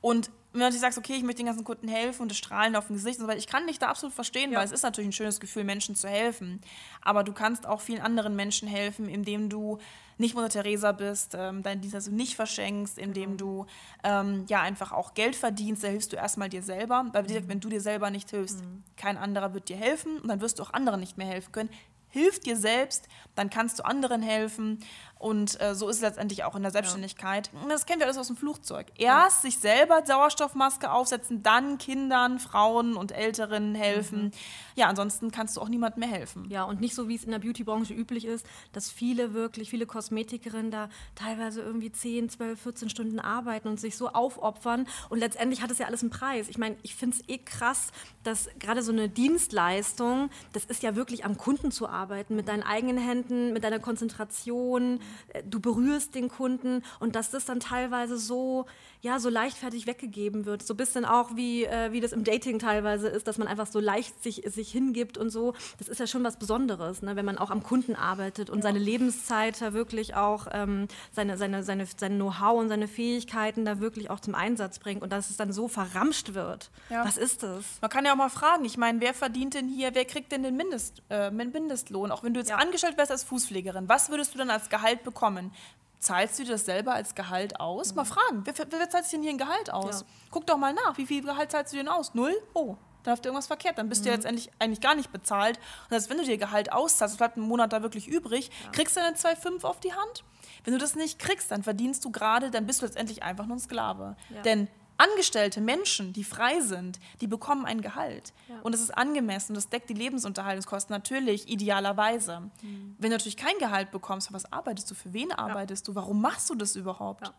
Und 0.00 0.30
wenn 0.58 0.64
du 0.64 0.66
natürlich 0.66 0.80
sagst, 0.80 0.98
okay, 0.98 1.14
ich 1.14 1.22
möchte 1.22 1.38
den 1.38 1.46
ganzen 1.46 1.64
Kunden 1.64 1.88
helfen 1.88 2.22
und 2.22 2.30
das 2.30 2.38
Strahlen 2.38 2.76
auf 2.76 2.86
dem 2.86 2.96
Gesicht 2.96 3.18
und 3.18 3.24
so 3.24 3.28
weiter, 3.28 3.38
ich 3.38 3.46
kann 3.46 3.66
dich 3.66 3.78
da 3.78 3.88
absolut 3.88 4.14
verstehen, 4.14 4.54
weil 4.54 4.64
es 4.64 4.72
ist 4.72 4.82
natürlich 4.82 5.08
ein 5.08 5.12
schönes 5.12 5.40
Gefühl, 5.40 5.64
Menschen 5.64 5.94
zu 5.94 6.08
helfen. 6.08 6.60
Aber 7.02 7.24
du 7.24 7.32
kannst 7.32 7.66
auch 7.66 7.80
vielen 7.80 8.00
anderen 8.00 8.36
Menschen 8.36 8.68
helfen, 8.68 9.08
indem 9.08 9.48
du 9.48 9.78
nicht 10.18 10.34
Mutter 10.34 10.48
Teresa 10.48 10.92
bist, 10.92 11.36
ähm, 11.38 11.62
Dienst 11.62 11.94
also 11.94 12.10
nicht 12.10 12.34
verschenkst, 12.34 12.98
indem 12.98 13.36
du 13.36 13.66
ähm, 14.02 14.44
ja 14.48 14.60
einfach 14.60 14.92
auch 14.92 15.14
Geld 15.14 15.36
verdienst, 15.36 15.84
da 15.84 15.88
hilfst 15.88 16.12
du 16.12 16.16
erstmal 16.16 16.48
dir 16.48 16.62
selber. 16.62 17.06
Weil 17.12 17.24
wie 17.24 17.28
gesagt, 17.28 17.48
wenn 17.48 17.60
du 17.60 17.68
dir 17.68 17.80
selber 17.80 18.10
nicht 18.10 18.30
hilfst, 18.30 18.62
kein 18.96 19.16
anderer 19.16 19.54
wird 19.54 19.68
dir 19.68 19.76
helfen 19.76 20.18
und 20.20 20.28
dann 20.28 20.40
wirst 20.40 20.58
du 20.58 20.64
auch 20.64 20.72
anderen 20.72 21.00
nicht 21.00 21.18
mehr 21.18 21.28
helfen 21.28 21.52
können. 21.52 21.70
Hilf 22.10 22.40
dir 22.40 22.56
selbst, 22.56 23.06
dann 23.34 23.50
kannst 23.50 23.78
du 23.78 23.84
anderen 23.84 24.22
helfen. 24.22 24.78
Und 25.18 25.60
äh, 25.60 25.74
so 25.74 25.88
ist 25.88 25.96
es 25.96 26.02
letztendlich 26.02 26.44
auch 26.44 26.54
in 26.54 26.62
der 26.62 26.70
Selbstständigkeit. 26.70 27.50
Und 27.62 27.68
Das 27.70 27.86
kennen 27.86 27.98
wir 27.98 28.06
alles 28.06 28.18
aus 28.18 28.28
dem 28.28 28.36
Flugzeug. 28.36 28.86
Erst 28.96 29.42
sich 29.42 29.58
selber 29.58 30.02
Sauerstoffmaske 30.04 30.90
aufsetzen, 30.90 31.42
dann 31.42 31.78
Kindern, 31.78 32.38
Frauen 32.38 32.96
und 32.96 33.12
Älteren 33.12 33.74
helfen. 33.74 34.30
Ja, 34.76 34.86
ansonsten 34.86 35.32
kannst 35.32 35.56
du 35.56 35.60
auch 35.60 35.68
niemandem 35.68 36.00
mehr 36.00 36.08
helfen. 36.08 36.44
Ja, 36.48 36.62
und 36.64 36.80
nicht 36.80 36.94
so, 36.94 37.08
wie 37.08 37.16
es 37.16 37.24
in 37.24 37.32
der 37.32 37.40
Beauty-Branche 37.40 37.94
üblich 37.94 38.24
ist, 38.24 38.46
dass 38.72 38.90
viele 38.90 39.34
wirklich, 39.34 39.70
viele 39.70 39.86
Kosmetikerinnen 39.86 40.70
da 40.70 40.88
teilweise 41.16 41.62
irgendwie 41.62 41.90
10, 41.90 42.30
12, 42.30 42.60
14 42.60 42.90
Stunden 42.90 43.18
arbeiten 43.18 43.68
und 43.68 43.80
sich 43.80 43.96
so 43.96 44.10
aufopfern. 44.10 44.86
Und 45.08 45.18
letztendlich 45.18 45.62
hat 45.62 45.70
es 45.72 45.78
ja 45.78 45.86
alles 45.86 46.02
einen 46.02 46.10
Preis. 46.10 46.48
Ich 46.48 46.58
meine, 46.58 46.76
ich 46.82 46.94
finde 46.94 47.16
es 47.16 47.28
eh 47.28 47.38
krass, 47.38 47.90
dass 48.22 48.48
gerade 48.60 48.82
so 48.82 48.92
eine 48.92 49.08
Dienstleistung, 49.08 50.30
das 50.52 50.64
ist 50.64 50.82
ja 50.82 50.94
wirklich 50.94 51.24
am 51.24 51.36
Kunden 51.36 51.72
zu 51.72 51.88
arbeiten, 51.88 52.36
mit 52.36 52.46
deinen 52.46 52.62
eigenen 52.62 52.98
Händen, 52.98 53.52
mit 53.52 53.64
deiner 53.64 53.80
Konzentration. 53.80 55.00
Äh, 55.28 55.42
Du 55.44 55.60
berührst 55.60 56.14
den 56.14 56.28
Kunden 56.28 56.82
und 57.00 57.16
dass 57.16 57.30
das 57.30 57.44
dann 57.44 57.60
teilweise 57.60 58.18
so, 58.18 58.66
ja, 59.00 59.20
so 59.20 59.28
leichtfertig 59.28 59.86
weggegeben 59.86 60.44
wird. 60.44 60.62
So 60.62 60.74
ein 60.74 60.76
bisschen 60.76 61.04
auch 61.04 61.36
wie, 61.36 61.64
äh, 61.64 61.92
wie 61.92 62.00
das 62.00 62.12
im 62.12 62.24
Dating 62.24 62.58
teilweise 62.58 63.08
ist, 63.08 63.28
dass 63.28 63.38
man 63.38 63.46
einfach 63.46 63.66
so 63.66 63.78
leicht 63.78 64.22
sich, 64.22 64.42
sich 64.46 64.72
hingibt 64.72 65.16
und 65.18 65.30
so. 65.30 65.54
Das 65.78 65.86
ist 65.88 66.00
ja 66.00 66.06
schon 66.06 66.24
was 66.24 66.36
Besonderes, 66.36 67.02
ne? 67.02 67.14
wenn 67.14 67.24
man 67.24 67.38
auch 67.38 67.50
am 67.50 67.62
Kunden 67.62 67.94
arbeitet 67.94 68.50
und 68.50 68.62
seine 68.62 68.78
Lebenszeit 68.80 69.60
da 69.60 69.72
wirklich 69.72 70.14
auch 70.16 70.48
ähm, 70.50 70.88
seine, 71.12 71.36
seine, 71.38 71.62
seine, 71.62 71.86
sein 71.86 72.16
Know-how 72.16 72.58
und 72.58 72.68
seine 72.68 72.88
Fähigkeiten 72.88 73.64
da 73.64 73.78
wirklich 73.80 74.10
auch 74.10 74.20
zum 74.20 74.34
Einsatz 74.34 74.78
bringt 74.80 75.02
und 75.02 75.12
dass 75.12 75.30
es 75.30 75.36
dann 75.36 75.52
so 75.52 75.68
verramscht 75.68 76.34
wird. 76.34 76.70
Ja. 76.90 77.04
Was 77.04 77.16
ist 77.16 77.42
das? 77.44 77.64
Man 77.80 77.90
kann 77.90 78.04
ja 78.04 78.12
auch 78.12 78.16
mal 78.16 78.28
fragen, 78.30 78.64
ich 78.64 78.76
meine, 78.78 79.00
wer 79.00 79.14
verdient 79.14 79.54
denn 79.54 79.68
hier, 79.68 79.94
wer 79.94 80.04
kriegt 80.04 80.32
denn 80.32 80.42
den 80.42 80.56
Mindest, 80.56 81.02
äh, 81.10 81.30
Mindestlohn? 81.30 82.10
Auch 82.10 82.24
wenn 82.24 82.34
du 82.34 82.40
jetzt 82.40 82.50
Ja. 82.50 82.56
angestellt 82.56 82.96
wärst 82.98 83.12
als 83.12 83.22
Fußpflegerin, 83.24 83.88
was 83.88 84.10
würdest 84.10 84.34
du 84.34 84.38
dann 84.38 84.50
als 84.50 84.68
Gehalt 84.70 85.04
bekommen? 85.04 85.52
Zahlst 85.98 86.38
du 86.38 86.44
dir 86.44 86.52
das 86.52 86.64
selber 86.64 86.94
als 86.94 87.14
Gehalt 87.14 87.58
aus? 87.58 87.94
Mal 87.94 88.04
fragen, 88.04 88.42
wer, 88.44 88.54
wer, 88.56 88.90
zahlt 88.90 89.04
sich 89.04 89.12
denn 89.12 89.22
hier 89.22 89.32
ein 89.32 89.38
Gehalt 89.38 89.72
aus? 89.72 90.00
Ja. 90.00 90.06
Guck 90.30 90.46
doch 90.46 90.56
mal 90.56 90.72
nach, 90.72 90.96
wie 90.96 91.06
viel 91.06 91.22
Gehalt 91.22 91.50
zahlst 91.50 91.72
du 91.72 91.76
denn 91.76 91.88
aus? 91.88 92.14
Null? 92.14 92.34
Oh, 92.54 92.76
da 93.02 93.12
habt 93.12 93.24
ihr 93.24 93.30
irgendwas 93.30 93.46
verkehrt. 93.46 93.78
Dann 93.78 93.88
bist 93.88 94.04
du 94.04 94.10
ja 94.10 94.14
letztendlich 94.14 94.50
eigentlich 94.58 94.80
gar 94.80 94.94
nicht 94.94 95.10
bezahlt. 95.10 95.56
Und 95.56 95.90
das 95.90 96.02
heißt, 96.02 96.10
wenn 96.10 96.18
du 96.18 96.24
dir 96.24 96.38
Gehalt 96.38 96.72
auszahlst, 96.72 97.14
es 97.14 97.18
bleibt 97.18 97.36
ein 97.36 97.40
Monat 97.40 97.72
da 97.72 97.82
wirklich 97.82 98.06
übrig, 98.06 98.50
kriegst 98.72 98.96
du 98.96 99.00
dann 99.00 99.14
2,5 99.14 99.64
auf 99.64 99.80
die 99.80 99.92
Hand? 99.92 100.24
Wenn 100.64 100.72
du 100.72 100.78
das 100.78 100.94
nicht 100.94 101.18
kriegst, 101.18 101.50
dann 101.50 101.62
verdienst 101.62 102.04
du 102.04 102.10
gerade, 102.10 102.50
dann 102.50 102.66
bist 102.66 102.82
du 102.82 102.86
letztendlich 102.86 103.22
einfach 103.22 103.46
nur 103.46 103.56
ein 103.56 103.60
Sklave. 103.60 104.16
Ja. 104.28 104.42
Denn 104.42 104.68
Angestellte 104.98 105.60
Menschen, 105.60 106.12
die 106.12 106.24
frei 106.24 106.60
sind, 106.60 106.98
die 107.20 107.26
bekommen 107.26 107.64
ein 107.64 107.80
Gehalt. 107.80 108.32
Und 108.62 108.74
es 108.74 108.80
ist 108.80 108.90
angemessen, 108.90 109.54
das 109.54 109.68
deckt 109.68 109.88
die 109.88 109.94
Lebensunterhaltungskosten 109.94 110.92
natürlich 110.92 111.48
idealerweise. 111.48 112.40
Mhm. 112.62 112.96
Wenn 112.98 113.10
du 113.10 113.16
natürlich 113.16 113.36
kein 113.36 113.56
Gehalt 113.58 113.90
bekommst, 113.92 114.32
was 114.32 114.52
arbeitest 114.52 114.90
du, 114.90 114.94
für 114.94 115.12
wen 115.12 115.32
arbeitest 115.32 115.86
du, 115.88 115.94
warum 115.94 116.20
machst 116.20 116.50
du 116.50 116.56
das 116.56 116.76
überhaupt? 116.76 117.26
Ja. 117.26 117.34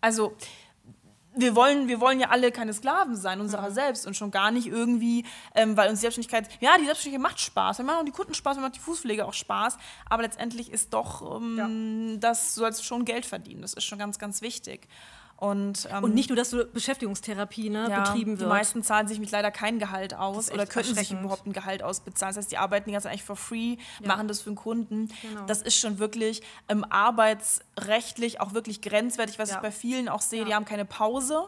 Also 0.00 0.34
wir 1.36 1.54
wollen, 1.54 1.88
wir 1.88 2.00
wollen 2.00 2.20
ja 2.20 2.30
alle 2.30 2.52
keine 2.52 2.72
Sklaven 2.72 3.16
sein, 3.16 3.40
unserer 3.40 3.70
Mhm. 3.70 3.74
selbst 3.74 4.06
und 4.06 4.14
schon 4.16 4.30
gar 4.30 4.50
nicht 4.50 4.66
irgendwie, 4.66 5.24
ähm, 5.54 5.76
weil 5.76 5.90
uns 5.90 5.98
die 5.98 6.02
Selbstständigkeit, 6.02 6.48
ja, 6.60 6.78
die 6.78 6.84
Selbstständigkeit 6.84 7.30
macht 7.30 7.40
Spaß, 7.40 7.78
wir 7.78 7.84
machen 7.84 8.00
auch 8.00 8.04
die 8.04 8.12
Kunden 8.12 8.34
Spaß, 8.34 8.56
wir 8.56 8.62
machen 8.62 8.74
die 8.74 8.80
Fußpflege 8.80 9.26
auch 9.26 9.32
Spaß, 9.32 9.76
aber 10.08 10.22
letztendlich 10.22 10.70
ist 10.70 10.94
doch, 10.94 11.36
ähm, 11.36 12.18
das, 12.20 12.54
du 12.54 12.60
sollst 12.60 12.84
schon 12.84 13.04
Geld 13.04 13.26
verdienen, 13.26 13.62
das 13.62 13.74
ist 13.74 13.84
schon 13.84 13.98
ganz, 13.98 14.18
ganz 14.18 14.42
wichtig. 14.42 14.88
Und, 15.44 15.88
ähm, 15.92 16.04
Und 16.04 16.14
nicht 16.14 16.30
nur, 16.30 16.36
dass 16.36 16.48
so 16.50 16.64
Beschäftigungstherapie 16.72 17.68
ne, 17.68 17.88
ja, 17.90 18.00
betrieben 18.02 18.34
Die 18.36 18.40
wird. 18.40 18.48
meisten 18.48 18.82
zahlen 18.82 19.06
sich 19.08 19.18
mit 19.20 19.30
leider 19.30 19.50
kein 19.50 19.78
Gehalt 19.78 20.14
aus 20.14 20.50
oder 20.50 20.64
könnten 20.64 20.94
sich 20.94 21.12
überhaupt 21.12 21.46
ein 21.46 21.52
Gehalt 21.52 21.82
ausbezahlen. 21.82 22.34
Das 22.34 22.44
heißt, 22.44 22.52
die 22.52 22.56
arbeiten 22.56 22.86
die 22.88 22.92
ganze 22.92 23.04
Zeit 23.04 23.12
eigentlich 23.12 23.24
for 23.24 23.36
free, 23.36 23.76
machen 24.04 24.26
das 24.26 24.40
für 24.40 24.50
den 24.50 24.56
Kunden. 24.56 25.08
Genau. 25.20 25.44
Das 25.46 25.60
ist 25.60 25.76
schon 25.76 25.98
wirklich 25.98 26.40
ähm, 26.68 26.84
arbeitsrechtlich 26.88 28.40
auch 28.40 28.54
wirklich 28.54 28.80
grenzwertig, 28.80 29.38
was 29.38 29.50
Ja. 29.50 29.56
ich 29.56 29.62
bei 29.62 29.70
vielen 29.70 30.08
auch 30.08 30.22
sehe. 30.22 30.44
Die 30.44 30.50
Ja. 30.50 30.56
haben 30.56 30.64
keine 30.64 30.84
Pause. 30.86 31.44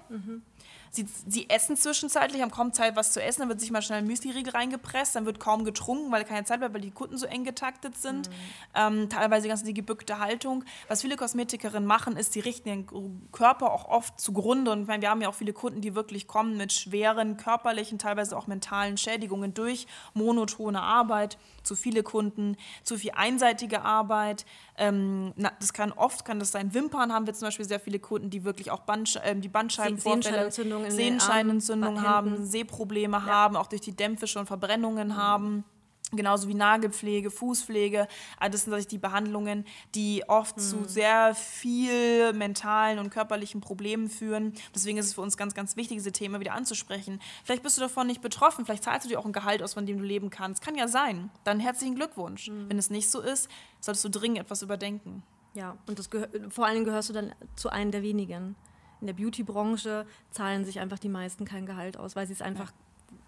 Sie, 0.90 1.07
sie 1.27 1.51
essen 1.51 1.77
zwischenzeitlich, 1.77 2.42
haben 2.42 2.51
kaum 2.51 2.72
Zeit, 2.72 2.96
was 2.96 3.12
zu 3.12 3.22
essen, 3.22 3.40
dann 3.40 3.49
wird 3.49 3.61
sich 3.61 3.70
mal 3.70 3.83
schnell 3.83 3.99
ein 3.99 4.07
Müsli-Riegel 4.07 4.53
reingepresst, 4.53 5.14
dann 5.14 5.27
wird 5.27 5.40
kaum 5.40 5.64
getrunken, 5.64 6.11
weil 6.11 6.25
keine 6.25 6.44
Zeit 6.44 6.61
bleibt, 6.61 6.75
weil 6.75 6.81
die 6.81 6.90
Kunden 6.90 7.18
so 7.18 7.27
eng 7.27 7.44
getaktet 7.44 7.96
sind. 7.96 8.29
Mhm. 8.29 8.35
Ähm, 8.75 9.09
teilweise 9.09 9.49
ganz 9.49 9.62
die 9.62 9.75
gebückte 9.75 10.18
Haltung. 10.18 10.64
Was 10.88 11.03
viele 11.03 11.16
Kosmetikerinnen 11.16 11.87
machen, 11.87 12.16
ist, 12.16 12.33
sie 12.33 12.40
richten 12.40 12.68
ihren 12.68 13.31
Körper 13.33 13.72
auch 13.72 13.88
oft 13.88 14.18
zugrunde. 14.20 14.70
Und 14.70 14.83
ich 14.83 14.88
meine, 14.88 15.03
wir 15.03 15.11
haben 15.11 15.20
ja 15.20 15.29
auch 15.29 15.35
viele 15.35 15.53
Kunden, 15.53 15.81
die 15.81 15.94
wirklich 15.94 16.27
kommen 16.27 16.57
mit 16.57 16.72
schweren 16.72 17.37
körperlichen, 17.37 17.99
teilweise 17.99 18.37
auch 18.37 18.46
mentalen 18.46 18.96
Schädigungen 18.96 19.55
durch 19.55 19.87
monotone 20.14 20.81
Arbeit. 20.81 21.38
Zu 21.62 21.75
viele 21.75 22.03
Kunden, 22.03 22.57
zu 22.85 22.96
viel 22.96 23.11
einseitige 23.16 23.83
Arbeit. 23.83 24.46
Ähm, 24.79 25.33
na, 25.37 25.53
das 25.59 25.72
kann 25.72 25.92
oft, 25.92 26.25
kann 26.25 26.38
das 26.38 26.53
sein, 26.53 26.75
Wimpern 26.75 27.12
haben 27.12 27.27
wir 27.27 27.35
zum 27.35 27.46
Beispiel 27.49 27.64
sehr 27.64 27.81
viele 27.81 27.99
Kunden, 27.99 28.31
die 28.31 28.44
wirklich 28.44 28.70
auch 28.70 28.81
Bandsch 28.81 29.16
äh, 29.16 29.35
die 29.35 29.49
Bandscheibenvorfälle, 29.49 30.51
Sehenscheinentzündung 30.90 32.02
haben, 32.02 32.44
Sehprobleme 32.44 33.18
ja. 33.18 33.26
haben, 33.26 33.56
auch 33.56 33.66
durch 33.66 33.82
die 33.82 33.96
Dämpfe 33.96 34.26
schon 34.26 34.46
Verbrennungen 34.46 35.08
mhm. 35.08 35.16
haben. 35.16 35.64
Genauso 36.12 36.46
wie 36.46 36.54
Nagelpflege, 36.54 37.32
Fußpflege. 37.32 38.06
Also 38.38 38.52
das 38.52 38.62
sind 38.62 38.70
natürlich 38.70 38.86
die 38.86 38.98
Behandlungen, 38.98 39.64
die 39.96 40.22
oft 40.28 40.56
mhm. 40.56 40.60
zu 40.60 40.84
sehr 40.84 41.34
viel 41.34 42.32
mentalen 42.32 43.00
und 43.00 43.10
körperlichen 43.10 43.60
Problemen 43.60 44.08
führen. 44.08 44.52
Deswegen 44.72 44.98
ist 44.98 45.06
es 45.06 45.14
für 45.14 45.20
uns 45.20 45.36
ganz, 45.36 45.54
ganz 45.54 45.76
wichtig, 45.76 45.96
diese 45.96 46.12
Themen 46.12 46.40
wieder 46.40 46.52
anzusprechen. 46.52 47.20
Vielleicht 47.42 47.64
bist 47.64 47.76
du 47.76 47.80
davon 47.80 48.06
nicht 48.06 48.20
betroffen, 48.20 48.64
vielleicht 48.64 48.84
zahlst 48.84 49.04
du 49.04 49.08
dir 49.08 49.18
auch 49.18 49.26
ein 49.26 49.32
Gehalt 49.32 49.64
aus, 49.64 49.74
von 49.74 49.84
dem 49.84 49.98
du 49.98 50.04
leben 50.04 50.30
kannst. 50.30 50.62
Kann 50.62 50.76
ja 50.76 50.86
sein. 50.86 51.28
Dann 51.42 51.58
herzlichen 51.58 51.96
Glückwunsch. 51.96 52.50
Mhm. 52.50 52.68
Wenn 52.68 52.78
es 52.78 52.88
nicht 52.88 53.10
so 53.10 53.20
ist, 53.20 53.50
solltest 53.80 54.04
du 54.04 54.08
dringend 54.08 54.38
etwas 54.38 54.62
überdenken. 54.62 55.24
Ja, 55.54 55.76
und 55.88 55.98
das 55.98 56.08
vor 56.50 56.66
allen 56.66 56.74
Dingen 56.74 56.86
gehörst 56.86 57.08
du 57.08 57.14
dann 57.14 57.34
zu 57.56 57.68
einem 57.70 57.90
der 57.90 58.02
wenigen. 58.02 58.54
In 59.00 59.06
der 59.06 59.14
Beauty-Branche 59.14 60.06
zahlen 60.30 60.64
sich 60.64 60.80
einfach 60.80 60.98
die 60.98 61.09
meisten 61.09 61.44
kein 61.44 61.66
Gehalt 61.66 61.96
aus, 61.96 62.16
weil 62.16 62.26
sie 62.26 62.32
es 62.32 62.42
einfach 62.42 62.72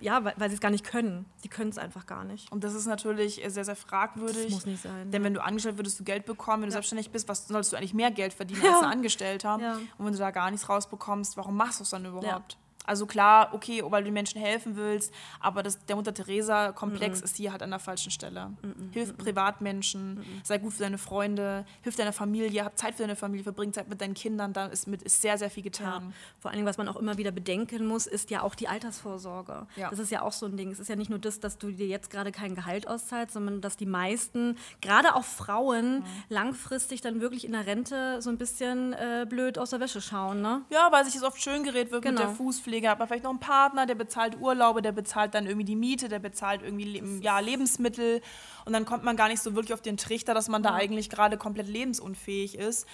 ja 0.00 0.24
weil, 0.24 0.34
weil 0.36 0.48
sie 0.48 0.54
es 0.54 0.60
gar 0.60 0.70
nicht 0.70 0.84
können. 0.84 1.26
Sie 1.36 1.48
können 1.48 1.70
es 1.70 1.78
einfach 1.78 2.06
gar 2.06 2.24
nicht. 2.24 2.50
Und 2.52 2.64
das 2.64 2.74
ist 2.74 2.86
natürlich 2.86 3.42
sehr, 3.46 3.64
sehr 3.64 3.76
fragwürdig. 3.76 4.44
Das 4.44 4.52
muss 4.52 4.66
nicht 4.66 4.82
sein. 4.82 5.10
Denn 5.10 5.24
wenn 5.24 5.34
du 5.34 5.42
angestellt 5.42 5.78
würdest 5.78 5.98
du 6.00 6.04
Geld 6.04 6.24
bekommen, 6.24 6.62
wenn 6.62 6.68
du 6.68 6.72
selbstständig 6.72 7.10
bist, 7.10 7.28
was 7.28 7.48
solltest 7.48 7.72
du 7.72 7.76
eigentlich 7.76 7.94
mehr 7.94 8.10
Geld 8.10 8.32
verdienen 8.32 8.62
ja. 8.64 8.74
als 8.74 8.82
ein 8.82 8.92
Angestellter? 8.92 9.58
Ja. 9.60 9.74
Und 9.98 10.06
wenn 10.06 10.12
du 10.12 10.18
da 10.18 10.30
gar 10.30 10.50
nichts 10.50 10.68
rausbekommst, 10.68 11.36
warum 11.36 11.56
machst 11.56 11.80
du 11.80 11.84
es 11.84 11.90
dann 11.90 12.04
überhaupt? 12.04 12.56
Also 12.88 13.04
klar, 13.04 13.50
okay, 13.52 13.82
weil 13.84 14.02
du 14.02 14.06
den 14.06 14.14
Menschen 14.14 14.40
helfen 14.40 14.74
willst, 14.76 15.12
aber 15.40 15.62
das, 15.62 15.84
der 15.84 15.96
Mutter-Theresa-Komplex 15.96 17.20
mm 17.20 17.24
ist 17.28 17.36
hier 17.36 17.52
halt 17.52 17.62
an 17.62 17.70
der 17.70 17.78
falschen 17.78 18.10
Stelle. 18.10 18.46
Mm 18.62 18.92
Hilf 18.92 19.16
Privatmenschen, 19.18 20.24
sei 20.42 20.56
gut 20.56 20.72
für 20.72 20.84
deine 20.84 20.96
Freunde, 20.96 21.66
hilf 21.82 21.96
deiner 21.96 22.14
Familie, 22.14 22.64
hab 22.64 22.78
Zeit 22.78 22.94
für 22.94 23.02
deine 23.02 23.16
Familie, 23.16 23.44
verbring 23.44 23.74
Zeit 23.74 23.88
mit 23.88 24.00
deinen 24.00 24.14
Kindern, 24.14 24.54
da 24.54 24.66
ist, 24.66 24.86
mit, 24.86 25.02
ist 25.02 25.20
sehr, 25.20 25.36
sehr 25.36 25.50
viel 25.50 25.62
getan. 25.62 26.04
Ja. 26.04 26.12
Vor 26.40 26.50
allem, 26.50 26.64
was 26.64 26.78
man 26.78 26.88
auch 26.88 26.96
immer 26.96 27.18
wieder 27.18 27.30
bedenken 27.30 27.86
muss, 27.86 28.06
ist 28.06 28.30
ja 28.30 28.42
auch 28.42 28.54
die 28.54 28.68
Altersvorsorge. 28.68 29.66
Ja. 29.76 29.90
Das 29.90 29.98
ist 29.98 30.10
ja 30.10 30.22
auch 30.22 30.32
so 30.32 30.46
ein 30.46 30.56
Ding. 30.56 30.70
Es 30.70 30.80
ist 30.80 30.88
ja 30.88 30.96
nicht 30.96 31.10
nur 31.10 31.18
das, 31.18 31.40
dass 31.40 31.58
du 31.58 31.70
dir 31.70 31.86
jetzt 31.86 32.08
gerade 32.08 32.32
kein 32.32 32.54
Gehalt 32.54 32.88
auszahlst, 32.88 33.34
sondern 33.34 33.60
dass 33.60 33.76
die 33.76 33.86
meisten, 33.86 34.56
gerade 34.80 35.14
auch 35.14 35.24
Frauen, 35.24 35.98
mhm. 35.98 36.04
langfristig 36.30 37.02
dann 37.02 37.20
wirklich 37.20 37.44
in 37.44 37.52
der 37.52 37.66
Rente 37.66 38.22
so 38.22 38.30
ein 38.30 38.38
bisschen 38.38 38.94
äh, 38.94 39.26
blöd 39.28 39.58
aus 39.58 39.70
der 39.70 39.80
Wäsche 39.80 40.00
schauen. 40.00 40.40
Ne? 40.40 40.62
Ja, 40.70 40.90
weil 40.90 41.04
sich 41.04 41.14
das 41.14 41.22
oft 41.22 41.42
schön 41.42 41.64
gerät 41.64 41.90
wird 41.90 42.02
genau. 42.02 42.20
mit 42.20 42.28
der 42.28 42.34
Fußpflege 42.34 42.77
Pflege 42.78 42.90
hat 42.90 43.00
man 43.00 43.08
vielleicht 43.08 43.24
noch 43.24 43.30
einen 43.30 43.40
Partner, 43.40 43.86
der 43.86 43.96
bezahlt 43.96 44.40
Urlaube, 44.40 44.82
der 44.82 44.92
bezahlt 44.92 45.34
dann 45.34 45.46
irgendwie 45.46 45.64
die 45.64 45.74
Miete, 45.74 46.08
der 46.08 46.20
bezahlt 46.20 46.62
irgendwie 46.62 47.02
ja, 47.20 47.40
Lebensmittel 47.40 48.22
und 48.66 48.72
dann 48.72 48.84
kommt 48.84 49.02
man 49.02 49.16
gar 49.16 49.26
nicht 49.28 49.42
so 49.42 49.56
wirklich 49.56 49.74
auf 49.74 49.82
den 49.82 49.96
Trichter, 49.96 50.32
dass 50.32 50.48
man 50.48 50.62
da 50.62 50.74
eigentlich 50.74 51.10
gerade 51.10 51.36
komplett 51.36 51.66
lebensunfähig 51.66 52.56
ist. 52.56 52.86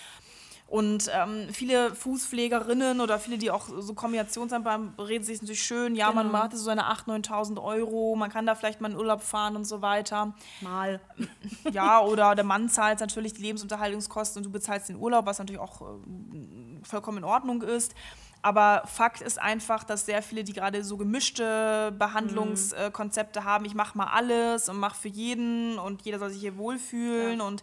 Und 0.66 1.10
ähm, 1.12 1.48
viele 1.52 1.94
Fußpflegerinnen 1.94 3.02
oder 3.02 3.18
viele, 3.18 3.36
die 3.36 3.50
auch 3.50 3.68
so 3.78 3.92
Kombinationsamt 3.92 4.66
haben, 4.66 4.94
reden 4.98 5.22
sich 5.22 5.42
natürlich 5.42 5.62
schön, 5.62 5.94
ja, 5.94 6.08
genau. 6.08 6.22
man 6.22 6.32
macht 6.32 6.52
so 6.52 6.64
seine 6.64 6.90
8.000, 6.90 7.28
9.000 7.28 7.62
Euro, 7.62 8.16
man 8.16 8.30
kann 8.30 8.46
da 8.46 8.54
vielleicht 8.54 8.80
mal 8.80 8.90
in 8.90 8.96
Urlaub 8.96 9.20
fahren 9.20 9.56
und 9.56 9.66
so 9.66 9.82
weiter. 9.82 10.34
Mal. 10.62 11.00
Ja, 11.70 12.00
oder 12.00 12.34
der 12.34 12.44
Mann 12.44 12.70
zahlt 12.70 13.00
natürlich 13.00 13.34
die 13.34 13.42
Lebensunterhaltungskosten 13.42 14.40
und 14.40 14.46
du 14.46 14.50
bezahlst 14.50 14.88
den 14.88 14.96
Urlaub, 14.96 15.26
was 15.26 15.38
natürlich 15.38 15.60
auch 15.60 15.82
äh, 15.82 15.84
vollkommen 16.82 17.18
in 17.18 17.24
Ordnung 17.24 17.60
ist. 17.60 17.94
Aber 18.44 18.82
Fakt 18.84 19.22
ist 19.22 19.40
einfach, 19.40 19.84
dass 19.84 20.04
sehr 20.04 20.20
viele, 20.20 20.44
die 20.44 20.52
gerade 20.52 20.84
so 20.84 20.98
gemischte 20.98 21.94
Behandlungskonzepte 21.98 23.40
mhm. 23.40 23.44
haben, 23.44 23.64
ich 23.64 23.74
mache 23.74 23.96
mal 23.96 24.08
alles 24.08 24.68
und 24.68 24.76
mache 24.76 25.00
für 25.00 25.08
jeden 25.08 25.78
und 25.78 26.02
jeder 26.02 26.18
soll 26.18 26.28
sich 26.28 26.40
hier 26.40 26.58
wohlfühlen 26.58 27.38
ja. 27.38 27.44
und 27.46 27.62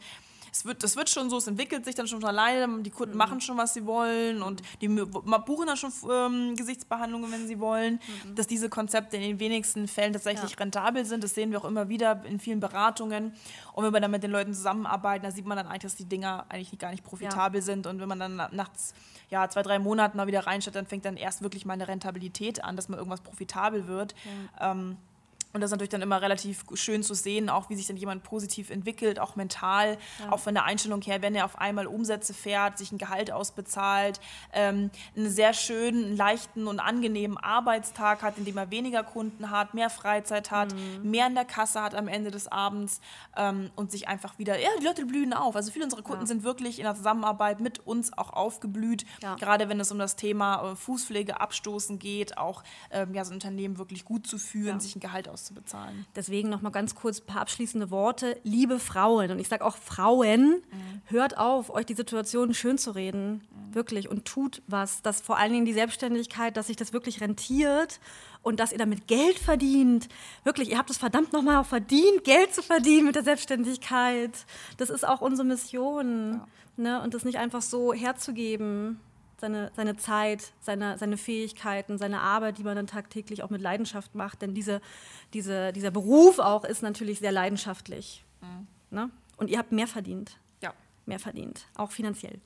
es 0.51 0.65
wird, 0.65 0.83
das 0.83 0.95
wird 0.95 1.07
schon 1.11 1.29
so, 1.29 1.37
es 1.37 1.45
entwickelt 1.45 1.85
sich 1.85 1.93
dann 1.93 2.07
schon 2.07 2.25
alleine, 2.25 2.81
die 2.81 2.89
Kunden 2.89 3.13
mhm. 3.13 3.19
machen 3.19 3.41
schon, 3.41 3.57
was 3.57 3.75
sie 3.75 3.85
wollen 3.85 4.41
und 4.41 4.63
die 4.81 4.87
buchen 4.87 5.67
dann 5.67 5.77
schon 5.77 5.93
ähm, 6.11 6.55
Gesichtsbehandlungen, 6.55 7.31
wenn 7.31 7.47
sie 7.47 7.59
wollen, 7.59 7.99
mhm. 8.25 8.33
dass 8.33 8.47
diese 8.47 8.67
Konzepte 8.67 9.17
in 9.17 9.21
den 9.21 9.39
wenigsten 9.39 9.87
Fällen 9.87 10.13
tatsächlich 10.13 10.51
ja. 10.51 10.57
rentabel 10.57 11.05
sind. 11.05 11.23
Das 11.23 11.35
sehen 11.35 11.51
wir 11.51 11.59
auch 11.59 11.65
immer 11.65 11.89
wieder 11.89 12.25
in 12.25 12.39
vielen 12.39 12.59
Beratungen. 12.59 13.35
Und 13.73 13.85
wenn 13.85 13.93
wir 13.93 13.99
dann 14.01 14.11
mit 14.11 14.23
den 14.23 14.31
Leuten 14.31 14.55
zusammenarbeiten, 14.55 15.23
da 15.23 15.31
sieht 15.31 15.45
man 15.45 15.57
dann 15.57 15.67
eigentlich, 15.67 15.83
dass 15.83 15.95
die 15.95 16.05
Dinger 16.05 16.47
eigentlich 16.49 16.77
gar 16.79 16.89
nicht 16.89 17.03
profitabel 17.03 17.59
ja. 17.59 17.65
sind. 17.65 17.85
Und 17.85 18.01
wenn 18.01 18.09
man 18.09 18.19
dann 18.19 18.35
nachts 18.51 18.95
ja, 19.31 19.49
zwei, 19.49 19.63
drei 19.63 19.79
Monaten 19.79 20.17
mal 20.17 20.27
wieder 20.27 20.45
reinstellt, 20.45 20.75
dann 20.75 20.85
fängt 20.85 21.05
dann 21.05 21.17
erst 21.17 21.41
wirklich 21.41 21.65
mal 21.65 21.73
eine 21.73 21.87
Rentabilität 21.87 22.63
an, 22.63 22.75
dass 22.75 22.89
mal 22.89 22.97
irgendwas 22.97 23.21
profitabel 23.21 23.87
wird. 23.87 24.13
Ja. 24.59 24.71
Ähm, 24.71 24.97
und 25.53 25.61
das 25.61 25.69
ist 25.69 25.71
natürlich 25.71 25.89
dann 25.89 26.01
immer 26.01 26.21
relativ 26.21 26.63
schön 26.73 27.03
zu 27.03 27.13
sehen, 27.13 27.49
auch 27.49 27.69
wie 27.69 27.75
sich 27.75 27.87
dann 27.87 27.97
jemand 27.97 28.23
positiv 28.23 28.69
entwickelt, 28.69 29.19
auch 29.19 29.35
mental, 29.35 29.97
ja. 30.19 30.31
auch 30.31 30.39
von 30.39 30.53
der 30.53 30.63
Einstellung 30.63 31.01
her, 31.01 31.21
wenn 31.21 31.35
er 31.35 31.45
auf 31.45 31.59
einmal 31.59 31.87
Umsätze 31.87 32.33
fährt, 32.33 32.77
sich 32.77 32.91
ein 32.91 32.97
Gehalt 32.97 33.31
ausbezahlt, 33.31 34.19
ähm, 34.53 34.91
einen 35.15 35.29
sehr 35.29 35.53
schönen, 35.53 36.15
leichten 36.15 36.67
und 36.67 36.79
angenehmen 36.79 37.37
Arbeitstag 37.37 38.21
hat, 38.23 38.37
in 38.37 38.45
dem 38.45 38.57
er 38.57 38.71
weniger 38.71 39.03
Kunden 39.03 39.49
hat, 39.49 39.73
mehr 39.73 39.89
Freizeit 39.89 40.51
hat, 40.51 40.73
mhm. 40.73 41.09
mehr 41.09 41.27
in 41.27 41.35
der 41.35 41.45
Kasse 41.45 41.81
hat 41.81 41.95
am 41.95 42.07
Ende 42.07 42.31
des 42.31 42.47
Abends 42.47 43.01
ähm, 43.35 43.71
und 43.75 43.91
sich 43.91 44.07
einfach 44.07 44.39
wieder, 44.39 44.59
ja, 44.59 44.69
die 44.79 44.85
Leute 44.85 45.05
blühen 45.05 45.33
auf. 45.33 45.55
Also 45.55 45.71
viele 45.71 45.85
unserer 45.85 46.01
Kunden 46.01 46.23
ja. 46.23 46.27
sind 46.27 46.43
wirklich 46.43 46.79
in 46.79 46.85
der 46.85 46.95
Zusammenarbeit 46.95 47.59
mit 47.59 47.79
uns 47.85 48.17
auch 48.17 48.31
aufgeblüht, 48.31 49.05
ja. 49.21 49.35
gerade 49.35 49.69
wenn 49.69 49.79
es 49.79 49.91
um 49.91 49.99
das 49.99 50.15
Thema 50.15 50.71
äh, 50.71 50.75
Fußpflege 50.75 51.41
abstoßen 51.41 51.99
geht, 51.99 52.37
auch 52.37 52.63
ähm, 52.91 53.13
ja, 53.13 53.25
so 53.25 53.31
ein 53.31 53.35
Unternehmen 53.35 53.77
wirklich 53.77 54.05
gut 54.05 54.27
zu 54.27 54.37
führen, 54.37 54.79
sich 54.79 54.95
ein 54.95 54.99
Gehalt 54.99 55.27
auszubilden 55.41 55.61
auszubezahlen. 55.61 56.05
Deswegen 56.15 56.49
noch 56.49 56.61
mal 56.61 56.69
ganz 56.69 56.95
kurz 56.95 57.19
ein 57.19 57.25
paar 57.25 57.41
abschließende 57.41 57.91
Worte. 57.91 58.39
Liebe 58.43 58.79
Frauen, 58.79 59.31
und 59.31 59.39
ich 59.39 59.47
sage 59.47 59.65
auch 59.65 59.77
Frauen, 59.77 60.61
mhm. 60.71 61.01
hört 61.05 61.37
auf, 61.37 61.69
euch 61.69 61.85
die 61.85 61.93
Situation 61.93 62.53
schön 62.53 62.77
zu 62.77 62.91
reden. 62.91 63.33
Mhm. 63.49 63.75
Wirklich. 63.75 64.09
Und 64.09 64.25
tut 64.25 64.61
was. 64.67 65.01
Dass 65.01 65.21
vor 65.21 65.37
allen 65.37 65.53
Dingen 65.53 65.65
die 65.65 65.73
Selbstständigkeit, 65.73 66.55
dass 66.57 66.67
sich 66.67 66.75
das 66.75 66.93
wirklich 66.93 67.21
rentiert 67.21 67.99
und 68.43 68.59
dass 68.59 68.71
ihr 68.71 68.77
damit 68.77 69.07
Geld 69.07 69.37
verdient. 69.37 70.07
Wirklich, 70.43 70.71
ihr 70.71 70.77
habt 70.77 70.89
es 70.89 70.97
verdammt 70.97 71.33
nochmal 71.33 71.57
auch 71.57 71.65
verdient, 71.65 72.23
Geld 72.23 72.53
zu 72.53 72.61
verdienen 72.63 73.07
mit 73.07 73.15
der 73.15 73.23
Selbstständigkeit. 73.23 74.45
Das 74.77 74.89
ist 74.89 75.07
auch 75.07 75.21
unsere 75.21 75.47
Mission. 75.47 76.33
Ja. 76.33 76.47
Ne? 76.77 77.01
Und 77.01 77.13
das 77.13 77.25
nicht 77.25 77.37
einfach 77.37 77.61
so 77.61 77.93
herzugeben 77.93 78.99
seine, 79.41 79.71
seine 79.75 79.97
Zeit, 79.97 80.53
seine, 80.61 80.97
seine 80.97 81.17
Fähigkeiten, 81.17 81.97
seine 81.97 82.21
Arbeit, 82.21 82.59
die 82.59 82.63
man 82.63 82.75
dann 82.75 82.87
tagtäglich 82.87 83.43
auch 83.43 83.49
mit 83.49 83.61
Leidenschaft 83.61 84.15
macht. 84.15 84.41
Denn 84.41 84.53
diese, 84.53 84.81
diese, 85.33 85.73
dieser 85.73 85.91
Beruf 85.91 86.39
auch 86.39 86.63
ist 86.63 86.81
natürlich 86.81 87.19
sehr 87.19 87.31
leidenschaftlich. 87.33 88.23
Mhm. 88.39 88.67
Ne? 88.91 89.09
Und 89.37 89.49
ihr 89.49 89.57
habt 89.57 89.71
mehr 89.71 89.87
verdient. 89.87 90.37
Ja. 90.61 90.73
Mehr 91.05 91.19
verdient, 91.19 91.67
auch 91.75 91.91
finanziell. 91.91 92.39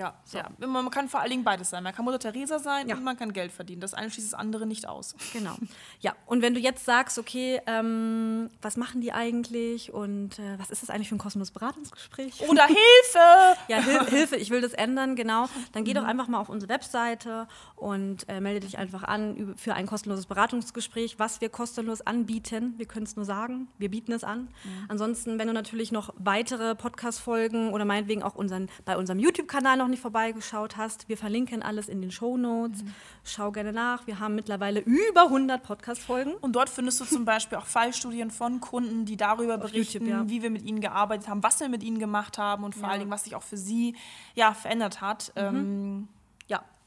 Ja, 0.00 0.14
so. 0.24 0.38
ja, 0.38 0.48
man 0.66 0.88
kann 0.90 1.10
vor 1.10 1.20
allen 1.20 1.30
Dingen 1.30 1.44
beides 1.44 1.68
sein. 1.68 1.82
Man 1.84 1.94
kann 1.94 2.06
Mutter 2.06 2.18
Teresa 2.18 2.58
sein 2.58 2.88
ja. 2.88 2.96
und 2.96 3.04
man 3.04 3.18
kann 3.18 3.34
Geld 3.34 3.52
verdienen. 3.52 3.82
Das 3.82 3.92
eine 3.92 4.10
schließt 4.10 4.32
das 4.32 4.38
andere 4.38 4.66
nicht 4.66 4.88
aus. 4.88 5.14
Genau. 5.32 5.54
Ja, 6.02 6.14
und 6.24 6.40
wenn 6.40 6.54
du 6.54 6.60
jetzt 6.60 6.86
sagst, 6.86 7.18
okay, 7.18 7.60
ähm, 7.66 8.48
was 8.62 8.78
machen 8.78 9.02
die 9.02 9.12
eigentlich 9.12 9.92
und 9.92 10.38
äh, 10.38 10.58
was 10.58 10.70
ist 10.70 10.82
das 10.82 10.88
eigentlich 10.88 11.10
für 11.10 11.16
ein 11.16 11.18
Kosmos-Beratungsgespräch? 11.18 12.48
Oder 12.48 12.66
Hilfe! 12.66 13.58
ja, 13.68 13.82
Hil 13.82 14.04
Hilfe, 14.08 14.36
ich 14.36 14.48
will 14.48 14.62
das 14.62 14.72
ändern, 14.72 15.14
genau. 15.14 15.46
Dann 15.72 15.84
geh 15.84 15.90
mhm. 15.90 15.96
doch 15.96 16.04
einfach 16.04 16.28
mal 16.28 16.38
auf 16.38 16.48
unsere 16.48 16.72
Webseite 16.72 17.48
und 17.76 18.26
äh, 18.30 18.40
melde 18.40 18.60
dich 18.60 18.78
einfach 18.78 19.02
an 19.02 19.54
für 19.56 19.74
ein 19.74 19.86
kostenloses 19.86 20.24
Beratungsgespräch, 20.24 21.18
was 21.18 21.42
wir 21.42 21.50
kostenlos 21.50 22.00
anbieten. 22.00 22.74
Wir 22.78 22.86
können 22.86 23.04
es 23.04 23.16
nur 23.16 23.26
sagen, 23.26 23.68
wir 23.76 23.90
bieten 23.90 24.12
es 24.12 24.24
an. 24.24 24.48
Mhm. 24.64 24.86
Ansonsten, 24.88 25.38
wenn 25.38 25.48
du 25.48 25.52
natürlich 25.52 25.92
noch 25.92 26.14
weitere 26.16 26.74
Podcast-Folgen 26.74 27.74
oder 27.74 27.84
meinetwegen 27.84 28.22
auch 28.22 28.36
unseren, 28.36 28.70
bei 28.86 28.96
unserem 28.96 29.18
YouTube-Kanal 29.18 29.76
noch 29.76 29.88
nicht 29.90 30.00
vorbeigeschaut 30.00 30.76
hast, 30.76 31.08
wir 31.08 31.16
verlinken 31.16 31.62
alles 31.62 31.88
in 31.88 32.00
den 32.00 32.10
Show 32.10 32.36
Notes. 32.36 32.82
Mhm. 32.82 32.94
Schau 33.24 33.52
gerne 33.52 33.72
nach. 33.72 34.06
Wir 34.06 34.18
haben 34.18 34.34
mittlerweile 34.34 34.80
über 34.80 35.24
100 35.24 35.62
Podcast-Folgen. 35.62 36.34
Und 36.40 36.56
dort 36.56 36.70
findest 36.70 37.00
du 37.00 37.04
zum 37.04 37.24
Beispiel 37.24 37.58
auch 37.58 37.66
Fallstudien 37.66 38.30
von 38.30 38.60
Kunden, 38.60 39.04
die 39.04 39.16
darüber 39.16 39.56
Auf 39.56 39.62
berichten, 39.62 40.04
YouTube, 40.04 40.26
ja. 40.26 40.28
wie 40.28 40.42
wir 40.42 40.50
mit 40.50 40.62
ihnen 40.62 40.80
gearbeitet 40.80 41.28
haben, 41.28 41.42
was 41.42 41.60
wir 41.60 41.68
mit 41.68 41.82
ihnen 41.82 41.98
gemacht 41.98 42.38
haben 42.38 42.64
und 42.64 42.74
vor 42.74 42.84
ja. 42.84 42.90
allen 42.90 43.00
Dingen, 43.00 43.10
was 43.10 43.24
sich 43.24 43.34
auch 43.34 43.42
für 43.42 43.58
sie 43.58 43.96
ja, 44.34 44.54
verändert 44.54 45.00
hat. 45.00 45.32
Mhm. 45.36 45.42
Ähm, 45.42 46.08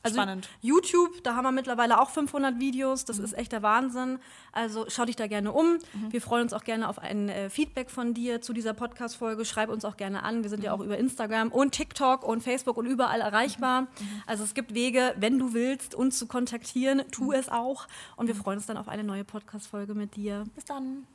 Also 0.04 0.16
Spannend. 0.18 0.50
YouTube, 0.62 1.24
da 1.24 1.36
haben 1.36 1.46
wir 1.46 1.54
mittlerweile 1.54 2.02
auch 2.02 2.10
500 2.10 2.60
Videos. 2.60 3.06
Das 3.06 3.20
ist 3.20 3.32
echt 3.38 3.54
der 3.54 3.64
Wahnsinn. 3.64 4.20
Also 4.52 4.86
schau 4.90 5.06
dich 5.06 5.16
da 5.16 5.28
gerne 5.28 5.54
um. 5.54 5.78
Wir 6.10 6.22
freuen 6.22 6.44
uns 6.44 6.52
auch 6.52 6.66
gerne 6.66 6.90
auf 6.90 7.00
ein 7.00 7.30
äh, 7.30 7.50
Feedback 7.50 7.90
von 7.90 8.14
dir 8.14 8.42
zu 8.42 8.52
dieser 8.52 8.74
Podcast-Folge. 8.74 9.46
Schreib 9.46 9.70
uns 9.70 9.86
auch 9.86 9.96
gerne 9.96 10.24
an. 10.24 10.44
Wir 10.44 10.50
sind 10.50 10.62
ja 10.62 10.74
auch 10.74 10.82
über 10.82 10.98
Instagram 10.98 11.54
und 11.54 11.72
TikTok 11.72 12.24
und 12.24 12.44
Facebook 12.44 12.76
und 12.76 12.86
überall 12.86 13.22
erreichbar. 13.22 13.88
Also 14.28 14.44
es 14.44 14.54
gibt 14.54 14.74
Wege, 14.74 15.16
wenn 15.18 15.40
du 15.40 15.54
willst, 15.54 15.96
uns 15.96 16.20
zu 16.20 16.28
kontaktieren. 16.28 17.04
Tu 17.12 17.32
es 17.32 17.48
auch. 17.48 17.88
Und 18.18 18.28
wir 18.28 18.36
freuen 18.36 18.58
uns 18.58 18.66
dann 18.66 18.76
auf 18.76 18.90
eine 18.90 19.06
neue 19.06 19.24
Podcast-Folge 19.24 19.94
mit 19.94 20.18
dir. 20.18 20.44
Bis 20.54 20.66
dann. 20.66 21.08